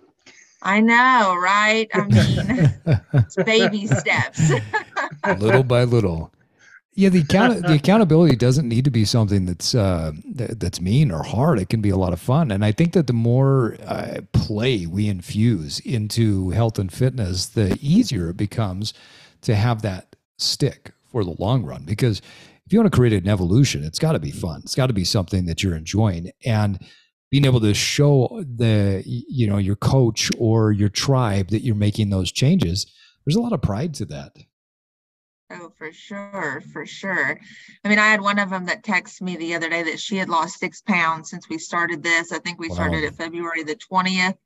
[0.61, 1.87] I know, right?
[1.93, 2.73] I mean,
[3.13, 4.51] it's baby steps.
[5.37, 6.31] little by little.
[6.95, 11.11] Yeah, the account the accountability doesn't need to be something that's uh, th- that's mean
[11.11, 11.59] or hard.
[11.59, 14.85] It can be a lot of fun, and I think that the more uh, play
[14.85, 18.93] we infuse into health and fitness, the easier it becomes
[19.41, 21.83] to have that stick for the long run.
[21.83, 22.21] Because
[22.65, 24.61] if you want to create an evolution, it's got to be fun.
[24.63, 26.31] It's got to be something that you're enjoying.
[26.45, 26.79] And
[27.29, 32.09] being able to show the, you know, your coach or your tribe that you're making
[32.09, 32.91] those changes,
[33.25, 34.31] there's a lot of pride to that.
[35.51, 37.39] Oh, for sure, for sure.
[37.83, 40.17] I mean, I had one of them that texted me the other day that she
[40.17, 42.31] had lost six pounds since we started this.
[42.31, 42.75] I think we wow.
[42.75, 44.37] started it February the 20th.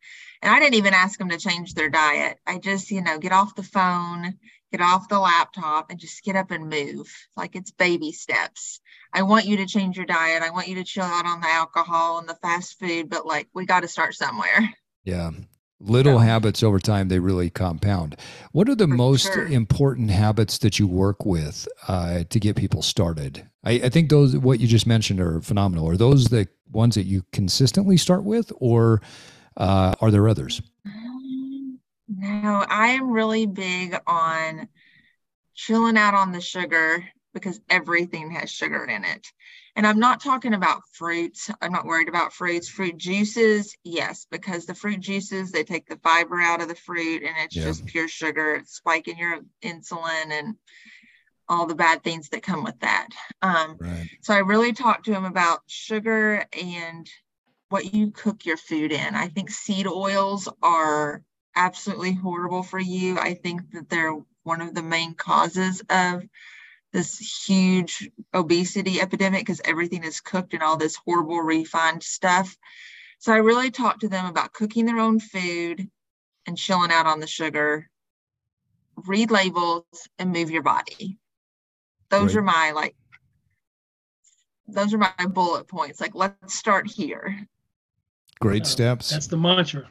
[0.42, 2.38] And I didn't even ask them to change their diet.
[2.46, 4.34] I just, you know, get off the phone,
[4.72, 7.10] get off the laptop, and just get up and move.
[7.38, 8.82] Like it's baby steps.
[9.14, 10.44] I want you to change your diet.
[10.44, 13.48] I want you to chill out on the alcohol and the fast food, but like
[13.54, 14.70] we got to start somewhere.
[15.06, 15.32] Yeah
[15.80, 16.26] little yeah.
[16.26, 18.16] habits over time they really compound.
[18.52, 19.48] What are the For most sure.
[19.48, 23.48] important habits that you work with uh, to get people started?
[23.64, 25.88] I, I, think those what you just mentioned are phenomenal.
[25.90, 29.02] Are those the ones that you consistently start with or
[29.58, 30.62] uh, are there others?
[32.08, 34.68] No i am really big on
[35.54, 39.28] chilling out on the sugar because everything has sugar in it
[39.76, 41.50] and I'm not talking about fruits.
[41.62, 42.70] I'm not worried about fruits.
[42.70, 47.24] Fruit juices, yes, because the fruit juices, they take the fiber out of the fruit
[47.24, 47.64] and it's yeah.
[47.64, 48.56] just pure sugar.
[48.56, 50.56] It's spiking your insulin and
[51.48, 53.10] all the bad things that come with that.
[53.42, 54.08] Um, right.
[54.22, 57.10] So I really talked to him about sugar and
[57.70, 59.16] what you cook your food in.
[59.16, 61.24] I think seed oils are
[61.56, 63.18] absolutely horrible for you.
[63.18, 66.24] I think that they're one of the main causes of
[66.92, 72.58] this huge obesity epidemic because everything is cooked in all this horrible refined stuff.
[73.20, 75.90] So I really talked to them about cooking their own food
[76.48, 77.90] and chilling out on the sugar.
[78.96, 79.86] Read labels
[80.18, 81.18] and move your body.
[82.10, 82.40] Those right.
[82.40, 82.96] are my like
[84.68, 86.02] those are my bullet points.
[86.02, 87.48] Like let's start here.
[88.40, 89.10] Great steps.
[89.10, 89.88] That's the mantra.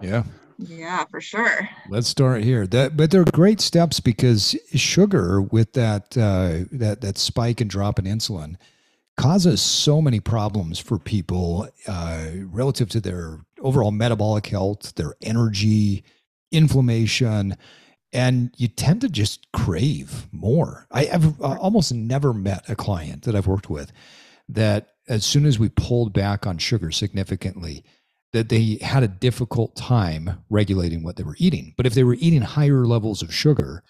[0.00, 0.24] Yeah.
[0.68, 1.68] Yeah, for sure.
[1.88, 2.66] Let's start here.
[2.66, 7.98] That, but they're great steps because sugar with that uh, that that spike and drop
[7.98, 8.56] in insulin
[9.16, 16.02] causes so many problems for people uh, relative to their overall metabolic health, their energy,
[16.50, 17.56] inflammation,
[18.12, 20.86] and you tend to just crave more.
[20.90, 23.92] I have uh, almost never met a client that I've worked with
[24.48, 27.84] that as soon as we pulled back on sugar significantly
[28.32, 31.74] that they had a difficult time regulating what they were eating.
[31.76, 33.84] But if they were eating higher levels of sugar,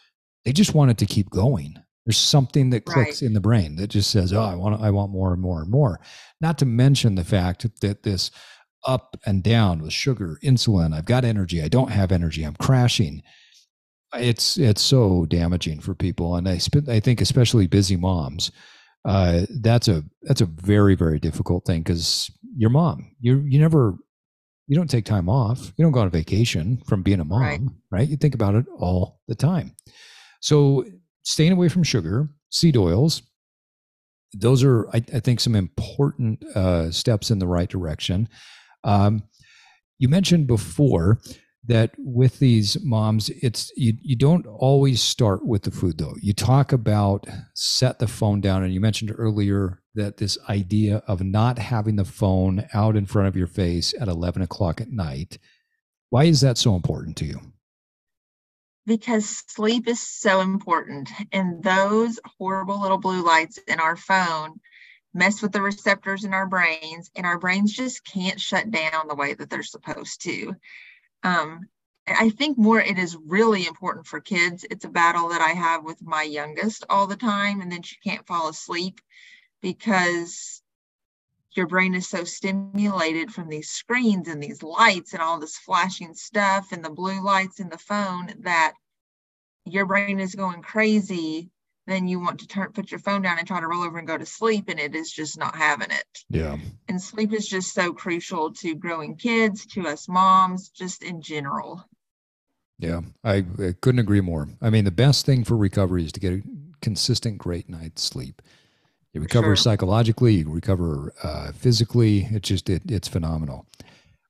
[0.44, 1.76] they just wanted to keep going.
[2.04, 3.26] There's something that clicks right.
[3.28, 5.70] in the brain that just says, "Oh, I want I want more and more and
[5.70, 6.00] more."
[6.40, 8.32] Not to mention the fact that this
[8.84, 13.22] up and down with sugar, insulin, I've got energy, I don't have energy, I'm crashing.
[14.14, 18.50] It's it's so damaging for people and I sp- I think especially busy moms
[19.04, 23.96] uh, that's a that's a very very difficult thing because your mom you you never
[24.66, 25.72] you don't take time off.
[25.76, 27.60] You don't go on vacation from being a mom, right.
[27.90, 28.08] right?
[28.08, 29.74] You think about it all the time.
[30.40, 30.84] So
[31.24, 33.22] staying away from sugar, seed oils,
[34.34, 38.28] those are, I, I think, some important uh, steps in the right direction.
[38.84, 39.24] Um,
[39.98, 41.20] you mentioned before
[41.64, 46.32] that with these moms it's you, you don't always start with the food though you
[46.32, 51.58] talk about set the phone down and you mentioned earlier that this idea of not
[51.58, 55.38] having the phone out in front of your face at 11 o'clock at night
[56.12, 57.40] why is that so important to you?
[58.84, 64.60] Because sleep is so important and those horrible little blue lights in our phone
[65.14, 69.14] mess with the receptors in our brains and our brains just can't shut down the
[69.14, 70.54] way that they're supposed to.
[71.22, 71.60] Um,
[72.06, 74.66] I think more it is really important for kids.
[74.70, 77.96] It's a battle that I have with my youngest all the time, and then she
[78.06, 79.00] can't fall asleep
[79.62, 80.62] because
[81.52, 86.14] your brain is so stimulated from these screens and these lights and all this flashing
[86.14, 88.72] stuff and the blue lights in the phone that
[89.64, 91.50] your brain is going crazy
[91.86, 94.06] then you want to turn put your phone down and try to roll over and
[94.06, 96.24] go to sleep and it is just not having it.
[96.30, 96.56] Yeah.
[96.88, 101.84] And sleep is just so crucial to growing kids to us moms just in general.
[102.78, 104.48] Yeah I, I couldn't agree more.
[104.60, 106.42] I mean the best thing for recovery is to get a
[106.80, 108.42] consistent great night's sleep
[109.12, 109.56] you recover sure.
[109.56, 113.66] psychologically you recover uh, physically it's just it, it's phenomenal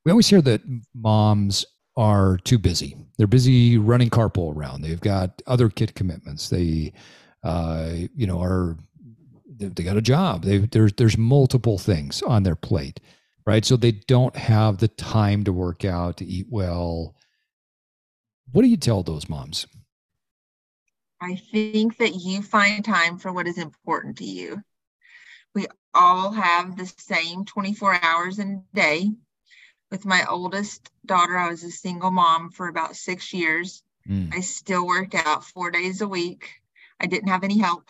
[0.05, 0.61] we always hear that
[0.95, 1.65] moms
[1.97, 6.93] are too busy they're busy running carpool around they've got other kid commitments they
[7.43, 8.77] uh, you know, are
[9.59, 10.45] they got a job.
[10.45, 13.01] They, there's there's multiple things on their plate,
[13.47, 13.65] right?
[13.65, 17.15] So they don't have the time to work out, to eat well.
[18.53, 19.67] What do you tell those moms?
[21.21, 24.63] I think that you find time for what is important to you.
[25.55, 29.11] We all have the same 24 hours in a day.
[29.91, 33.83] With my oldest daughter, I was a single mom for about six years.
[34.09, 34.35] Mm.
[34.35, 36.49] I still worked out four days a week.
[36.99, 37.89] I didn't have any help.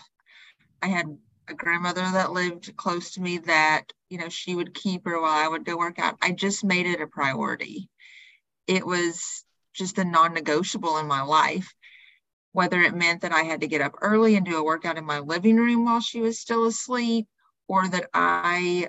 [0.82, 1.06] I had
[1.48, 5.30] a grandmother that lived close to me that, you know, she would keep her while
[5.30, 6.16] I would go work out.
[6.20, 7.88] I just made it a priority.
[8.66, 11.72] It was just a non negotiable in my life.
[12.52, 15.04] whether it meant that I had to get up early and do a workout in
[15.04, 17.26] my living room while she was still asleep,
[17.72, 18.88] or that I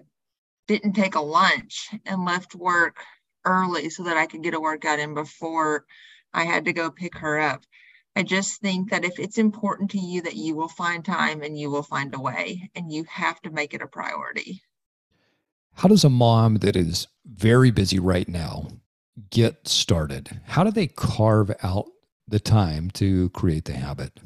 [0.67, 2.97] didn't take a lunch and left work
[3.45, 5.85] early so that I could get a workout in before
[6.33, 7.63] I had to go pick her up.
[8.13, 11.57] I just think that if it's important to you, that you will find time and
[11.57, 14.61] you will find a way, and you have to make it a priority.
[15.75, 18.67] How does a mom that is very busy right now
[19.29, 20.41] get started?
[20.47, 21.85] How do they carve out
[22.27, 24.19] the time to create the habit?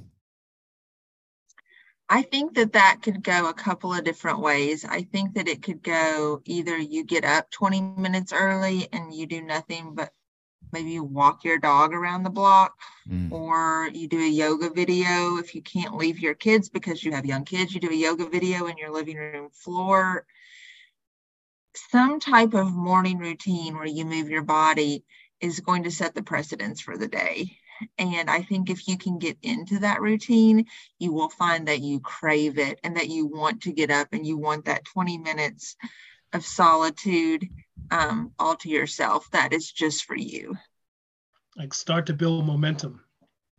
[2.10, 4.86] I think that that could go a couple of different ways.
[4.86, 9.26] I think that it could go either you get up 20 minutes early and you
[9.26, 10.12] do nothing but
[10.72, 12.74] maybe you walk your dog around the block
[13.10, 13.32] mm.
[13.32, 17.26] or you do a yoga video if you can't leave your kids because you have
[17.26, 20.26] young kids you do a yoga video in your living room floor
[21.92, 25.04] some type of morning routine where you move your body
[25.40, 27.58] is going to set the precedence for the day
[27.98, 30.66] and I think if you can get into that routine,
[31.00, 34.26] you will find that you crave it and that you want to get up and
[34.26, 35.76] you want that 20 minutes
[36.34, 37.48] of solitude
[37.92, 39.30] um, all to yourself.
[39.32, 40.56] That is just for you.
[41.56, 43.02] Like start to build momentum.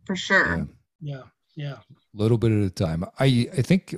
[0.05, 0.67] For sure.
[1.01, 1.15] Yeah.
[1.15, 1.23] yeah.
[1.55, 1.73] Yeah.
[1.73, 3.03] A little bit at a time.
[3.19, 3.93] I, I think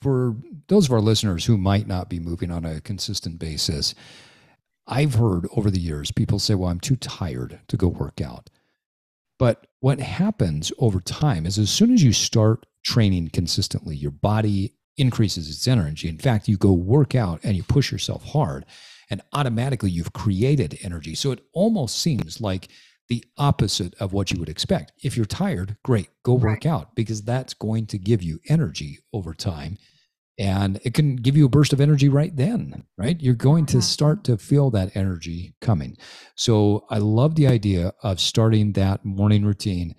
[0.00, 0.34] for
[0.66, 3.94] those of our listeners who might not be moving on a consistent basis,
[4.84, 8.50] I've heard over the years people say, well, I'm too tired to go work out.
[9.38, 14.74] But what happens over time is as soon as you start training consistently, your body
[14.96, 16.08] increases its energy.
[16.08, 18.66] In fact, you go work out and you push yourself hard,
[19.10, 21.14] and automatically you've created energy.
[21.14, 22.68] So it almost seems like
[23.08, 24.92] the opposite of what you would expect.
[25.02, 26.66] If you're tired, great, go work right.
[26.66, 29.78] out because that's going to give you energy over time
[30.38, 33.20] and it can give you a burst of energy right then right?
[33.20, 35.96] You're going to start to feel that energy coming.
[36.36, 39.94] So i love the idea of starting that morning routine.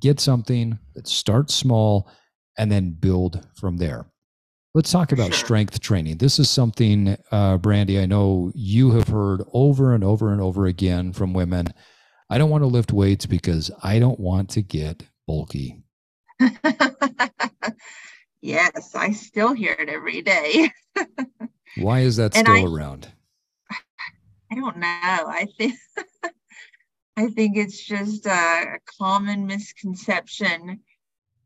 [0.00, 2.10] Get something that starts small
[2.58, 4.06] and then build from there.
[4.74, 6.18] Let's talk about strength training.
[6.18, 10.66] This is something uh, brandy i know you have heard over and over and over
[10.66, 11.68] again from women.
[12.28, 15.82] I don't want to lift weights because i don't want to get bulky
[18.40, 20.70] Yes, I still hear it every day.
[21.76, 23.08] Why is that still I, around?
[24.50, 24.86] I don't know.
[24.86, 25.74] I think
[27.16, 30.80] I think it's just a common misconception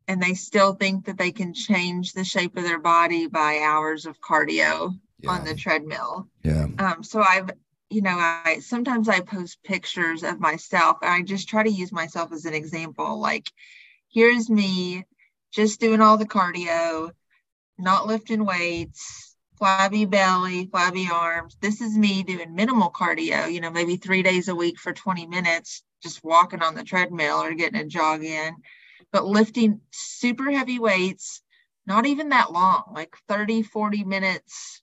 [0.07, 4.05] and they still think that they can change the shape of their body by hours
[4.05, 5.29] of cardio yeah.
[5.29, 6.27] on the treadmill.
[6.43, 6.67] Yeah.
[6.77, 7.49] Um, so I've,
[7.89, 11.91] you know, I sometimes I post pictures of myself and I just try to use
[11.91, 13.19] myself as an example.
[13.19, 13.51] Like,
[14.09, 15.05] here's me
[15.55, 17.11] just doing all the cardio,
[17.77, 21.55] not lifting weights, flabby belly, flabby arms.
[21.61, 25.27] This is me doing minimal cardio, you know, maybe three days a week for 20
[25.27, 28.53] minutes, just walking on the treadmill or getting a jog in,
[29.13, 31.41] but lifting super heavy weights,
[31.87, 34.81] not even that long, like 30, 40 minutes,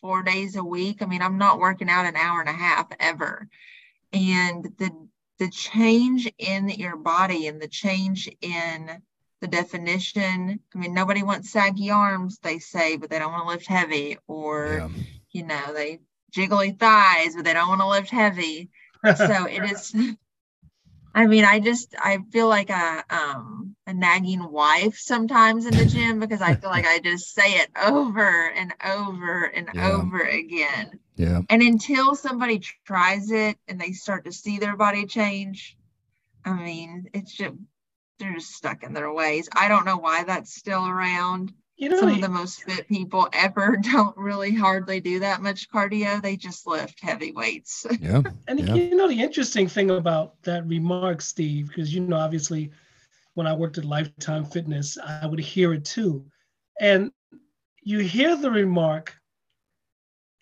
[0.00, 1.02] four days a week.
[1.02, 3.48] I mean, I'm not working out an hour and a half ever.
[4.14, 5.08] And the
[5.38, 9.02] the change in your body and the change in
[9.40, 10.60] the definition.
[10.74, 14.18] I mean, nobody wants saggy arms, they say, but they don't want to lift heavy,
[14.26, 15.02] or yeah.
[15.30, 16.00] you know, they
[16.32, 18.70] jiggly thighs, but they don't want to lift heavy.
[19.16, 19.94] so it is.
[21.14, 25.86] I mean, I just I feel like a um a nagging wife sometimes in the
[25.86, 29.90] gym because I feel like I just say it over and over and yeah.
[29.90, 30.98] over again.
[31.16, 31.40] Yeah.
[31.48, 35.76] And until somebody tries it and they start to see their body change,
[36.44, 37.54] I mean, it's just
[38.18, 39.48] they're just stuck in their ways.
[39.54, 41.52] I don't know why that's still around.
[41.76, 45.70] You know, some of the most fit people ever don't really hardly do that much
[45.70, 46.20] cardio.
[46.20, 47.86] They just lift heavy weights.
[48.00, 48.22] Yeah.
[48.48, 48.74] and yeah.
[48.74, 52.72] you know, the interesting thing about that remark, Steve, because you know, obviously,
[53.34, 56.26] when I worked at Lifetime Fitness, I would hear it too.
[56.80, 57.12] And
[57.82, 59.14] you hear the remark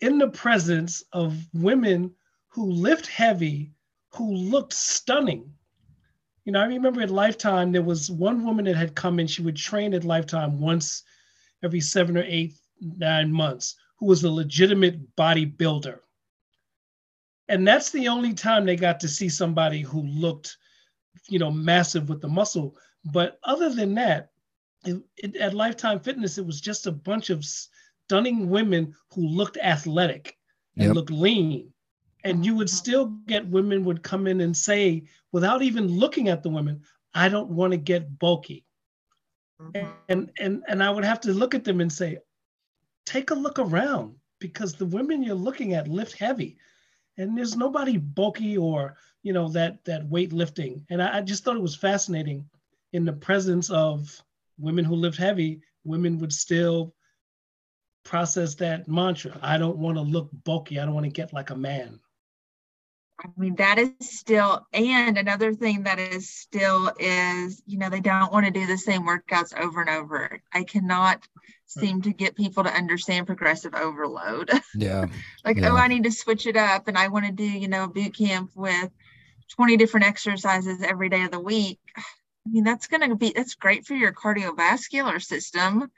[0.01, 2.13] in the presence of women
[2.47, 3.71] who lift heavy,
[4.13, 5.51] who looked stunning
[6.47, 9.41] you know, I remember at Lifetime, there was one woman that had come in, she
[9.41, 11.03] would train at Lifetime once
[11.61, 15.99] every seven or eight, nine months, who was a legitimate bodybuilder.
[17.49, 20.55] And that's the only time they got to see somebody who looked,
[21.27, 22.77] you know, massive with the muscle.
[23.03, 24.31] But other than that,
[24.85, 29.57] it, it, at Lifetime Fitness, it was just a bunch of stunning women who looked
[29.57, 30.37] athletic
[30.77, 30.95] and yep.
[30.95, 31.73] looked lean
[32.27, 36.43] and you would still get women would come in and say without even looking at
[36.43, 36.81] the women
[37.13, 38.65] i don't want to get bulky
[39.61, 39.89] mm-hmm.
[40.09, 42.17] and and and i would have to look at them and say
[43.05, 46.57] take a look around because the women you're looking at lift heavy
[47.17, 51.43] and there's nobody bulky or you know that that weight lifting and I, I just
[51.43, 52.45] thought it was fascinating
[52.93, 54.21] in the presence of
[54.57, 56.93] women who lift heavy, women would still
[58.03, 59.37] process that mantra.
[59.41, 60.79] I don't want to look bulky.
[60.79, 61.99] I don't want to get like a man.
[63.19, 67.99] I mean, that is still, and another thing that is still is, you know, they
[67.99, 70.39] don't want to do the same workouts over and over.
[70.53, 71.27] I cannot
[71.73, 71.79] hmm.
[71.79, 74.51] seem to get people to understand progressive overload.
[74.75, 75.05] Yeah.
[75.43, 75.71] like, oh, yeah.
[75.71, 78.15] oh, I need to switch it up and I want to do, you know, boot
[78.15, 78.91] camp with
[79.55, 81.79] 20 different exercises every day of the week.
[81.97, 85.89] I mean, that's going to be, that's great for your cardiovascular system,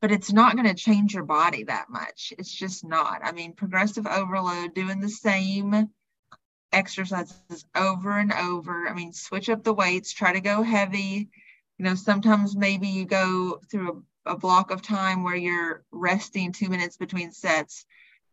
[0.00, 2.32] but it's not going to change your body that much.
[2.36, 3.20] It's just not.
[3.22, 5.90] I mean, progressive overload, doing the same
[6.72, 8.88] exercises over and over.
[8.88, 11.28] I mean, switch up the weights, try to go heavy.
[11.78, 16.52] You know, sometimes maybe you go through a, a, block of time where you're resting
[16.52, 17.86] two minutes between sets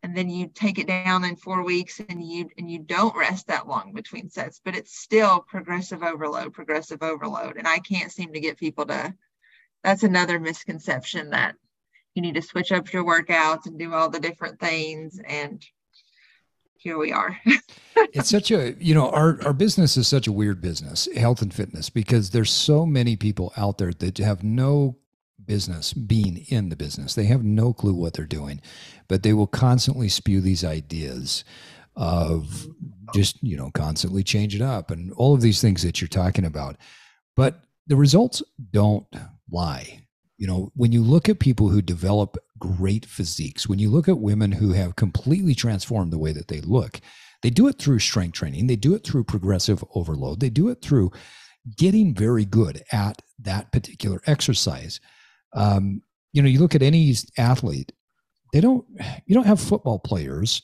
[0.06, 3.48] and then you take it down in four weeks and you and you don't rest
[3.48, 8.32] that long between sets but it's still progressive overload progressive overload and i can't seem
[8.32, 9.12] to get people to
[9.84, 11.56] that's another misconception that
[12.14, 15.66] you need to switch up your workouts and do all the different things and
[16.86, 17.36] here we are.
[18.14, 21.52] it's such a, you know, our, our business is such a weird business, health and
[21.52, 24.96] fitness, because there's so many people out there that have no
[25.44, 27.16] business being in the business.
[27.16, 28.62] They have no clue what they're doing,
[29.08, 31.44] but they will constantly spew these ideas
[31.96, 32.68] of
[33.16, 36.46] just, you know, constantly change it up and all of these things that you're talking
[36.46, 36.78] about.
[37.36, 39.08] But the results don't
[39.50, 40.02] lie.
[40.38, 44.20] You know, when you look at people who develop great physiques, when you look at
[44.20, 47.01] women who have completely transformed the way that they look,
[47.41, 50.82] they do it through strength training, they do it through progressive overload, they do it
[50.82, 51.12] through
[51.78, 54.99] getting very good at that particular exercise.
[55.53, 56.01] Um,
[56.32, 57.91] you know, you look at any athlete,
[58.53, 58.86] they don't,
[59.26, 60.62] you don't have football players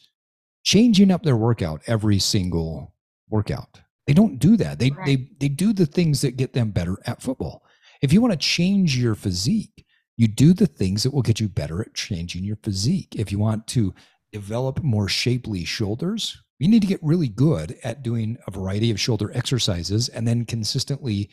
[0.64, 2.94] changing up their workout every single
[3.30, 3.82] workout.
[4.08, 4.80] They don't do that.
[4.80, 5.06] They, right.
[5.06, 7.64] they, they do the things that get them better at football.
[8.02, 9.86] If you want to change your physique,
[10.18, 13.16] you do the things that will get you better at changing your physique.
[13.16, 13.94] If you want to
[14.32, 19.00] develop more shapely shoulders, you need to get really good at doing a variety of
[19.00, 21.30] shoulder exercises and then consistently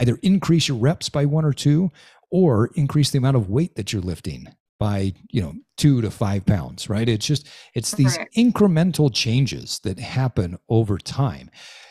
[0.00, 1.90] either increase your reps by one or two
[2.30, 4.46] or increase the amount of weight that you're lifting
[4.80, 7.08] by you know two to five pounds right?
[7.08, 11.50] It's just it's these incremental changes that happen over time.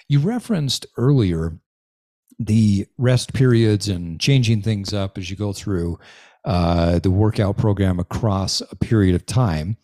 [0.10, 1.58] You referenced earlier
[2.46, 6.00] the rest periods and changing things up as you go through
[6.46, 9.78] uh, the workout program across a period of time.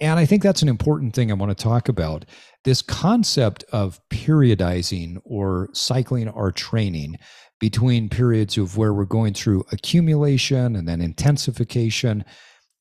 [0.00, 2.24] And I think that's an important thing I want to talk about.
[2.64, 7.18] This concept of periodizing or cycling our training
[7.60, 12.24] between periods of where we're going through accumulation and then intensification,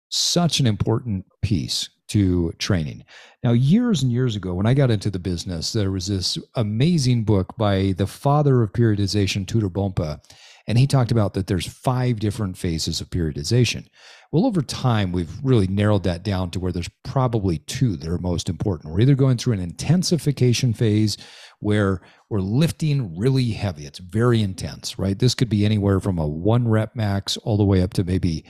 [0.09, 3.03] such an important piece to training.
[3.43, 7.23] Now, years and years ago, when I got into the business, there was this amazing
[7.23, 10.19] book by the father of periodization, Tudor Bompa,
[10.67, 13.87] and he talked about that there's five different phases of periodization.
[14.31, 18.17] Well, over time, we've really narrowed that down to where there's probably two that are
[18.17, 18.93] most important.
[18.93, 21.17] We're either going through an intensification phase
[21.59, 25.17] where we're lifting really heavy, it's very intense, right?
[25.17, 28.45] This could be anywhere from a one rep max all the way up to maybe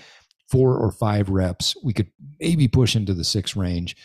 [0.49, 1.75] four or five reps.
[1.83, 3.95] We could maybe push into the six range.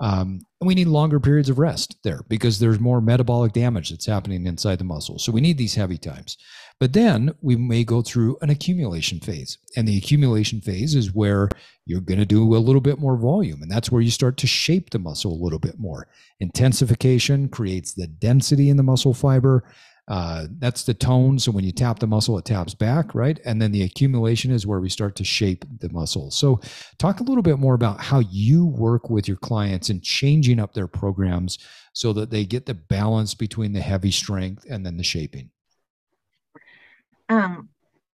[0.00, 4.06] Um, and we need longer periods of rest there because there's more metabolic damage that's
[4.06, 5.18] happening inside the muscle.
[5.18, 6.36] So we need these heavy times.
[6.78, 9.58] But then we may go through an accumulation phase.
[9.76, 11.48] And the accumulation phase is where
[11.84, 13.60] you're going to do a little bit more volume.
[13.62, 16.06] And that's where you start to shape the muscle a little bit more.
[16.38, 19.64] Intensification creates the density in the muscle fiber.
[20.08, 21.38] Uh, that's the tone.
[21.38, 23.38] So when you tap the muscle, it taps back, right?
[23.44, 26.30] And then the accumulation is where we start to shape the muscle.
[26.30, 26.60] So,
[26.98, 30.72] talk a little bit more about how you work with your clients and changing up
[30.72, 31.58] their programs
[31.92, 35.50] so that they get the balance between the heavy strength and then the shaping.
[37.28, 37.68] Um,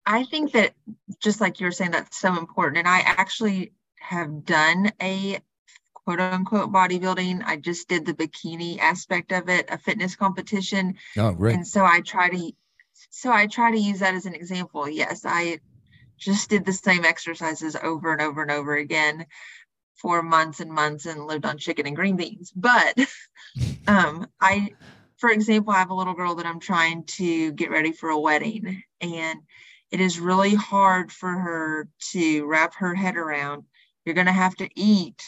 [0.05, 0.75] I think that
[1.23, 2.79] just like you were saying, that's so important.
[2.79, 5.39] And I actually have done a
[6.05, 7.43] quote unquote bodybuilding.
[7.45, 10.95] I just did the bikini aspect of it, a fitness competition.
[11.17, 11.57] Oh, great.
[11.57, 12.53] And so I try to
[13.11, 14.89] so I try to use that as an example.
[14.89, 15.61] Yes, I
[16.19, 19.27] just did the same exercises over and over and over again
[19.97, 22.53] for months and months and lived on chicken and green beans.
[22.55, 22.99] But
[23.87, 24.75] um I
[25.19, 28.19] for example, I have a little girl that I'm trying to get ready for a
[28.19, 29.41] wedding and
[29.91, 33.65] it is really hard for her to wrap her head around.
[34.05, 35.23] You're going to have to eat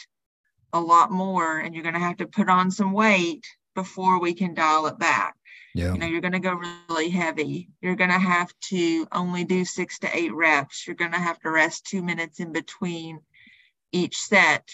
[0.73, 3.45] a lot more and you're going to have to put on some weight
[3.75, 5.35] before we can dial it back.
[5.73, 5.93] Yeah.
[5.93, 6.59] You know, you're going to go
[6.89, 7.69] really heavy.
[7.81, 10.87] You're going to have to only do six to eight reps.
[10.87, 13.19] You're going to have to rest two minutes in between
[13.91, 14.67] each set.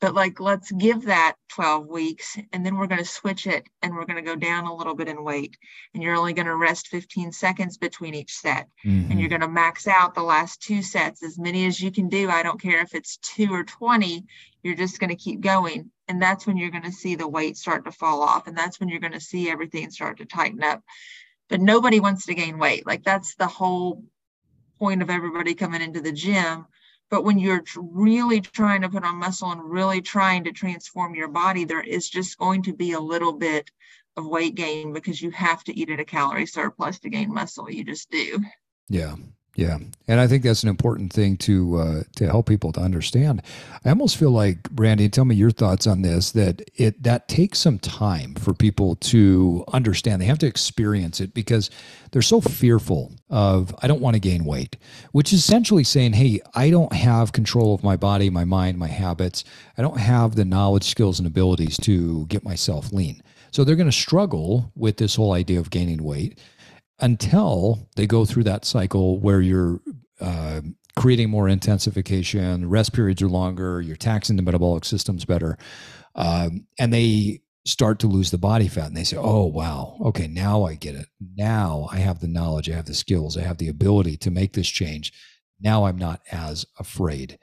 [0.00, 3.94] But like let's give that 12 weeks and then we're going to switch it and
[3.94, 5.56] we're going to go down a little bit in weight
[5.94, 9.10] and you're only going to rest 15 seconds between each set mm-hmm.
[9.10, 11.22] and you're going to max out the last two sets.
[11.22, 14.24] As many as you can do i don't care if it's 2 or 20
[14.62, 17.56] you're just going to keep going and that's when you're going to see the weight
[17.56, 20.62] start to fall off and that's when you're going to see everything start to tighten
[20.62, 20.82] up.
[21.48, 22.86] But nobody wants to gain weight.
[22.86, 24.02] Like that's the whole
[24.78, 26.66] point of everybody coming into the gym
[27.10, 31.28] but when you're really trying to put on muscle and really trying to transform your
[31.28, 33.70] body, there is just going to be a little bit
[34.16, 37.70] of weight gain because you have to eat at a calorie surplus to gain muscle.
[37.70, 38.40] You just do.
[38.88, 39.14] Yeah.
[39.56, 43.40] Yeah, and I think that's an important thing to uh, to help people to understand.
[43.86, 46.32] I almost feel like Brandy, tell me your thoughts on this.
[46.32, 50.20] That it that takes some time for people to understand.
[50.20, 51.70] They have to experience it because
[52.12, 54.76] they're so fearful of I don't want to gain weight,
[55.12, 58.88] which is essentially saying, hey, I don't have control of my body, my mind, my
[58.88, 59.42] habits.
[59.78, 63.22] I don't have the knowledge, skills, and abilities to get myself lean.
[63.52, 66.38] So they're going to struggle with this whole idea of gaining weight
[67.00, 69.80] until they go through that cycle where you're
[70.20, 70.60] uh,
[70.96, 75.58] creating more intensification, rest periods are longer, you're taxing the metabolic systems better,
[76.14, 80.28] um, and they start to lose the body fat and they say, oh, wow, okay,
[80.28, 81.08] now I get it.
[81.36, 84.52] Now I have the knowledge, I have the skills, I have the ability to make
[84.52, 85.12] this change.
[85.60, 87.38] Now I'm not as afraid.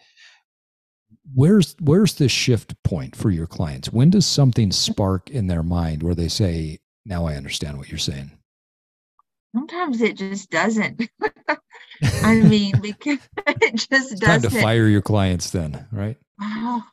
[1.35, 3.91] Where's where's the shift point for your clients?
[3.91, 7.97] When does something spark in their mind where they say, now I understand what you're
[7.97, 8.31] saying?
[9.53, 11.09] Sometimes it just doesn't.
[12.23, 14.19] I mean, because it just doesn't.
[14.19, 16.17] Time to fire your clients then, right?
[16.41, 16.83] Oh,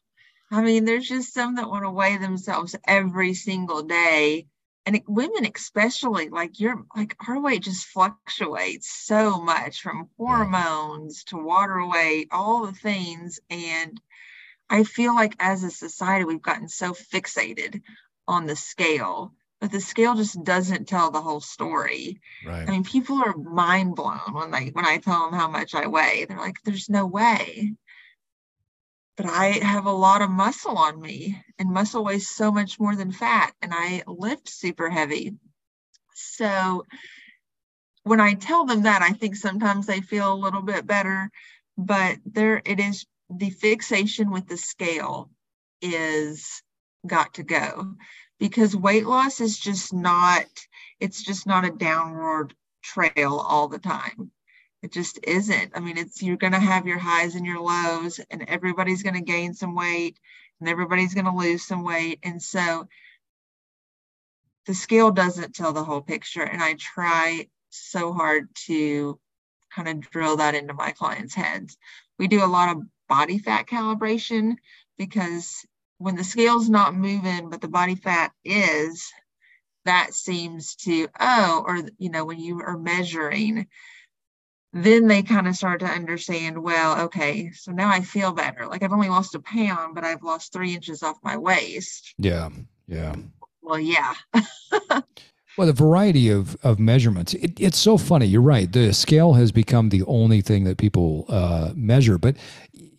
[0.51, 4.47] I mean, there's just some that want to weigh themselves every single day.
[4.87, 11.25] And it, women, especially, like you're like our weight just fluctuates so much from hormones
[11.25, 13.41] to water weight, all the things.
[13.51, 14.01] And
[14.69, 17.83] I feel like as a society, we've gotten so fixated
[18.27, 22.21] on the scale but the scale just doesn't tell the whole story.
[22.47, 22.67] Right.
[22.67, 25.87] I mean, people are mind blown when they when I tell them how much I
[25.87, 26.25] weigh.
[26.25, 27.75] They're like, "There's no way."
[29.17, 32.97] But I have a lot of muscle on me, and muscle weighs so much more
[32.97, 35.37] than fat, and I lift super heavy.
[36.15, 36.87] So
[38.05, 41.31] when I tell them that, I think sometimes they feel a little bit better.
[41.77, 45.31] But there, it is the fixation with the scale
[45.83, 46.63] is
[47.07, 47.97] got to go
[48.41, 50.47] because weight loss is just not
[50.99, 54.33] it's just not a downward trail all the time.
[54.83, 55.73] It just isn't.
[55.77, 59.15] I mean it's you're going to have your highs and your lows and everybody's going
[59.15, 60.19] to gain some weight
[60.59, 62.89] and everybody's going to lose some weight and so
[64.67, 69.19] the scale doesn't tell the whole picture and i try so hard to
[69.75, 71.77] kind of drill that into my clients heads.
[72.19, 74.57] We do a lot of body fat calibration
[74.99, 75.65] because
[76.01, 79.13] when the scale's not moving, but the body fat is,
[79.85, 83.67] that seems to, oh, or, you know, when you are measuring,
[84.73, 88.67] then they kind of start to understand, well, okay, so now I feel better.
[88.67, 92.15] Like I've only lost a pound, but I've lost three inches off my waist.
[92.17, 92.49] Yeah.
[92.87, 93.17] Yeah.
[93.61, 94.15] Well, yeah.
[95.61, 98.25] Well, the variety of, of measurements, it, it's so funny.
[98.25, 98.73] You're right.
[98.73, 102.19] The scale has become the only thing that people uh, measure.
[102.19, 102.37] But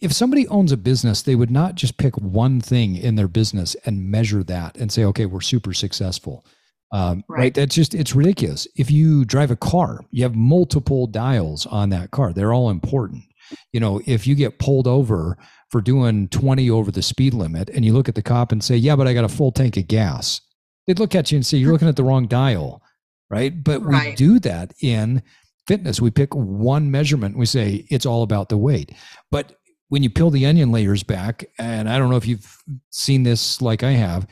[0.01, 3.75] if somebody owns a business, they would not just pick one thing in their business
[3.85, 6.43] and measure that and say, okay, we're super successful.
[6.91, 7.39] Um, right.
[7.39, 7.53] right.
[7.53, 8.67] That's just, it's ridiculous.
[8.75, 13.23] If you drive a car, you have multiple dials on that car, they're all important.
[13.71, 15.37] You know, if you get pulled over
[15.69, 18.75] for doing 20 over the speed limit and you look at the cop and say,
[18.75, 20.41] yeah, but I got a full tank of gas,
[20.87, 22.81] they'd look at you and say, you're looking at the wrong dial.
[23.29, 23.63] Right.
[23.63, 24.09] But right.
[24.09, 25.21] we do that in
[25.67, 26.01] fitness.
[26.01, 27.37] We pick one measurement.
[27.37, 28.91] We say it's all about the weight.
[29.29, 29.57] But
[29.91, 33.61] when you peel the onion layers back, and I don't know if you've seen this
[33.61, 34.25] like I have,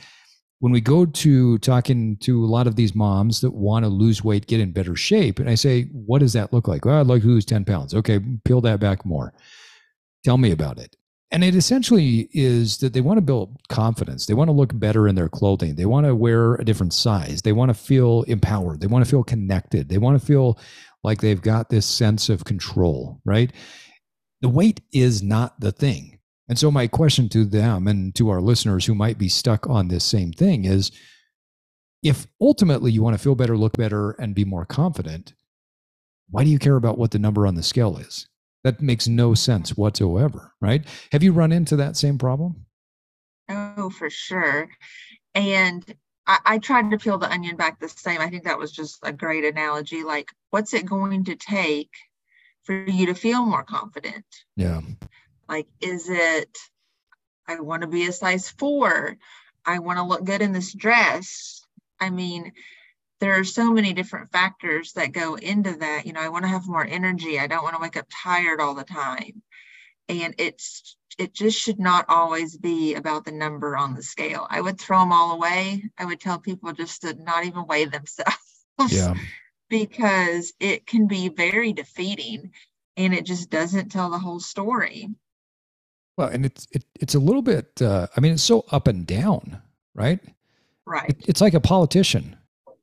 [0.59, 4.23] when we go to talking to a lot of these moms that want to lose
[4.23, 6.85] weight, get in better shape, and I say, what does that look like?
[6.85, 7.93] Well, I'd like to lose 10 pounds.
[7.93, 9.33] Okay, peel that back more.
[10.23, 10.95] Tell me about it.
[11.29, 14.27] And it essentially is that they want to build confidence.
[14.27, 15.75] They want to look better in their clothing.
[15.75, 17.41] They want to wear a different size.
[17.41, 18.79] They want to feel empowered.
[18.79, 19.89] They want to feel connected.
[19.89, 20.57] They want to feel
[21.03, 23.51] like they've got this sense of control, right?
[24.41, 26.19] The weight is not the thing.
[26.47, 29.87] And so, my question to them and to our listeners who might be stuck on
[29.87, 30.91] this same thing is
[32.01, 35.33] if ultimately you want to feel better, look better, and be more confident,
[36.29, 38.27] why do you care about what the number on the scale is?
[38.63, 40.85] That makes no sense whatsoever, right?
[41.11, 42.65] Have you run into that same problem?
[43.49, 44.69] Oh, for sure.
[45.33, 45.83] And
[46.27, 48.21] I, I tried to peel the onion back the same.
[48.21, 50.03] I think that was just a great analogy.
[50.03, 51.89] Like, what's it going to take
[52.69, 54.25] for you to feel more confident?
[54.55, 54.81] Yeah.
[55.47, 56.55] Like, is it
[57.47, 59.17] I want to be a size four.
[59.65, 61.65] I want to look good in this dress.
[61.99, 62.51] I mean,
[63.19, 66.05] there are so many different factors that go into that.
[66.05, 67.39] You know, I want to have more energy.
[67.39, 69.41] I don't want to wake up tired all the time.
[70.07, 74.45] And it's it just should not always be about the number on the scale.
[74.47, 75.83] I would throw them all away.
[75.97, 78.65] I would tell people just to not even weigh themselves.
[78.89, 79.15] Yeah.
[79.69, 82.51] Because it can be very defeating
[82.97, 85.09] and it just doesn't tell the whole story.
[86.17, 89.07] Well, and it's it, it's a little bit uh, I mean it's so up and
[89.07, 89.61] down,
[89.95, 90.19] right?
[90.85, 91.09] Right.
[91.09, 92.35] It, it's like a politician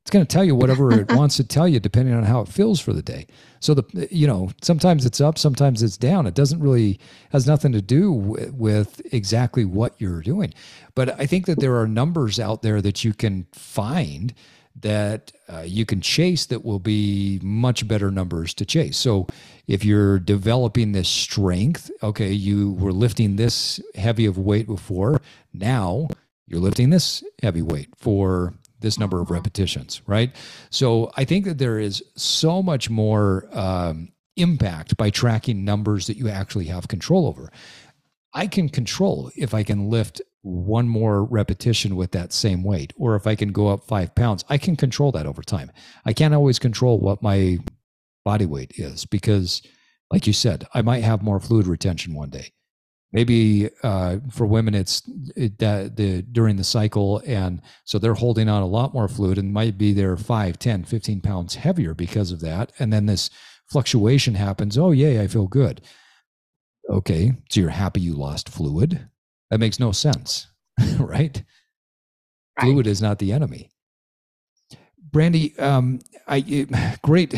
[0.06, 2.46] it's going to tell you whatever it wants to tell you depending on how it
[2.46, 3.26] feels for the day
[3.58, 7.72] so the you know sometimes it's up sometimes it's down it doesn't really has nothing
[7.72, 10.54] to do with, with exactly what you're doing
[10.94, 14.32] but i think that there are numbers out there that you can find
[14.80, 19.26] that uh, you can chase that will be much better numbers to chase so
[19.66, 25.20] if you're developing this strength okay you were lifting this heavy of weight before
[25.52, 26.08] now
[26.46, 30.34] you're lifting this heavy weight for this number of repetitions, right?
[30.70, 36.16] So I think that there is so much more um, impact by tracking numbers that
[36.16, 37.50] you actually have control over.
[38.36, 43.16] I can control if I can lift one more repetition with that same weight, or
[43.16, 45.72] if I can go up five pounds, I can control that over time.
[46.04, 47.58] I can't always control what my
[48.26, 49.62] body weight is because,
[50.12, 52.52] like you said, I might have more fluid retention one day.
[53.10, 55.02] Maybe uh, for women it's
[55.34, 59.54] it, the during the cycle and so they're holding on a lot more fluid and
[59.54, 62.72] might be there 5 10 15 pounds heavier because of that.
[62.78, 63.30] And then this
[63.70, 65.80] fluctuation happens oh yay i feel good
[66.90, 69.08] okay so you're happy you lost fluid
[69.50, 70.48] that makes no sense
[70.98, 70.98] right?
[70.98, 71.42] right
[72.60, 73.70] fluid is not the enemy
[75.12, 77.34] brandy um, I, great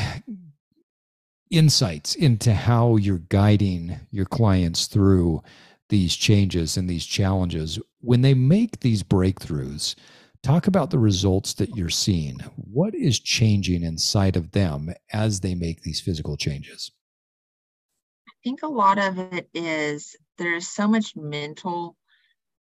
[1.51, 5.42] insights into how you're guiding your clients through
[5.88, 7.78] these changes and these challenges.
[8.01, 9.94] When they make these breakthroughs,
[10.42, 12.38] talk about the results that you're seeing.
[12.57, 16.90] What is changing inside of them as they make these physical changes?
[18.39, 21.97] I think a lot of it is there's so much mental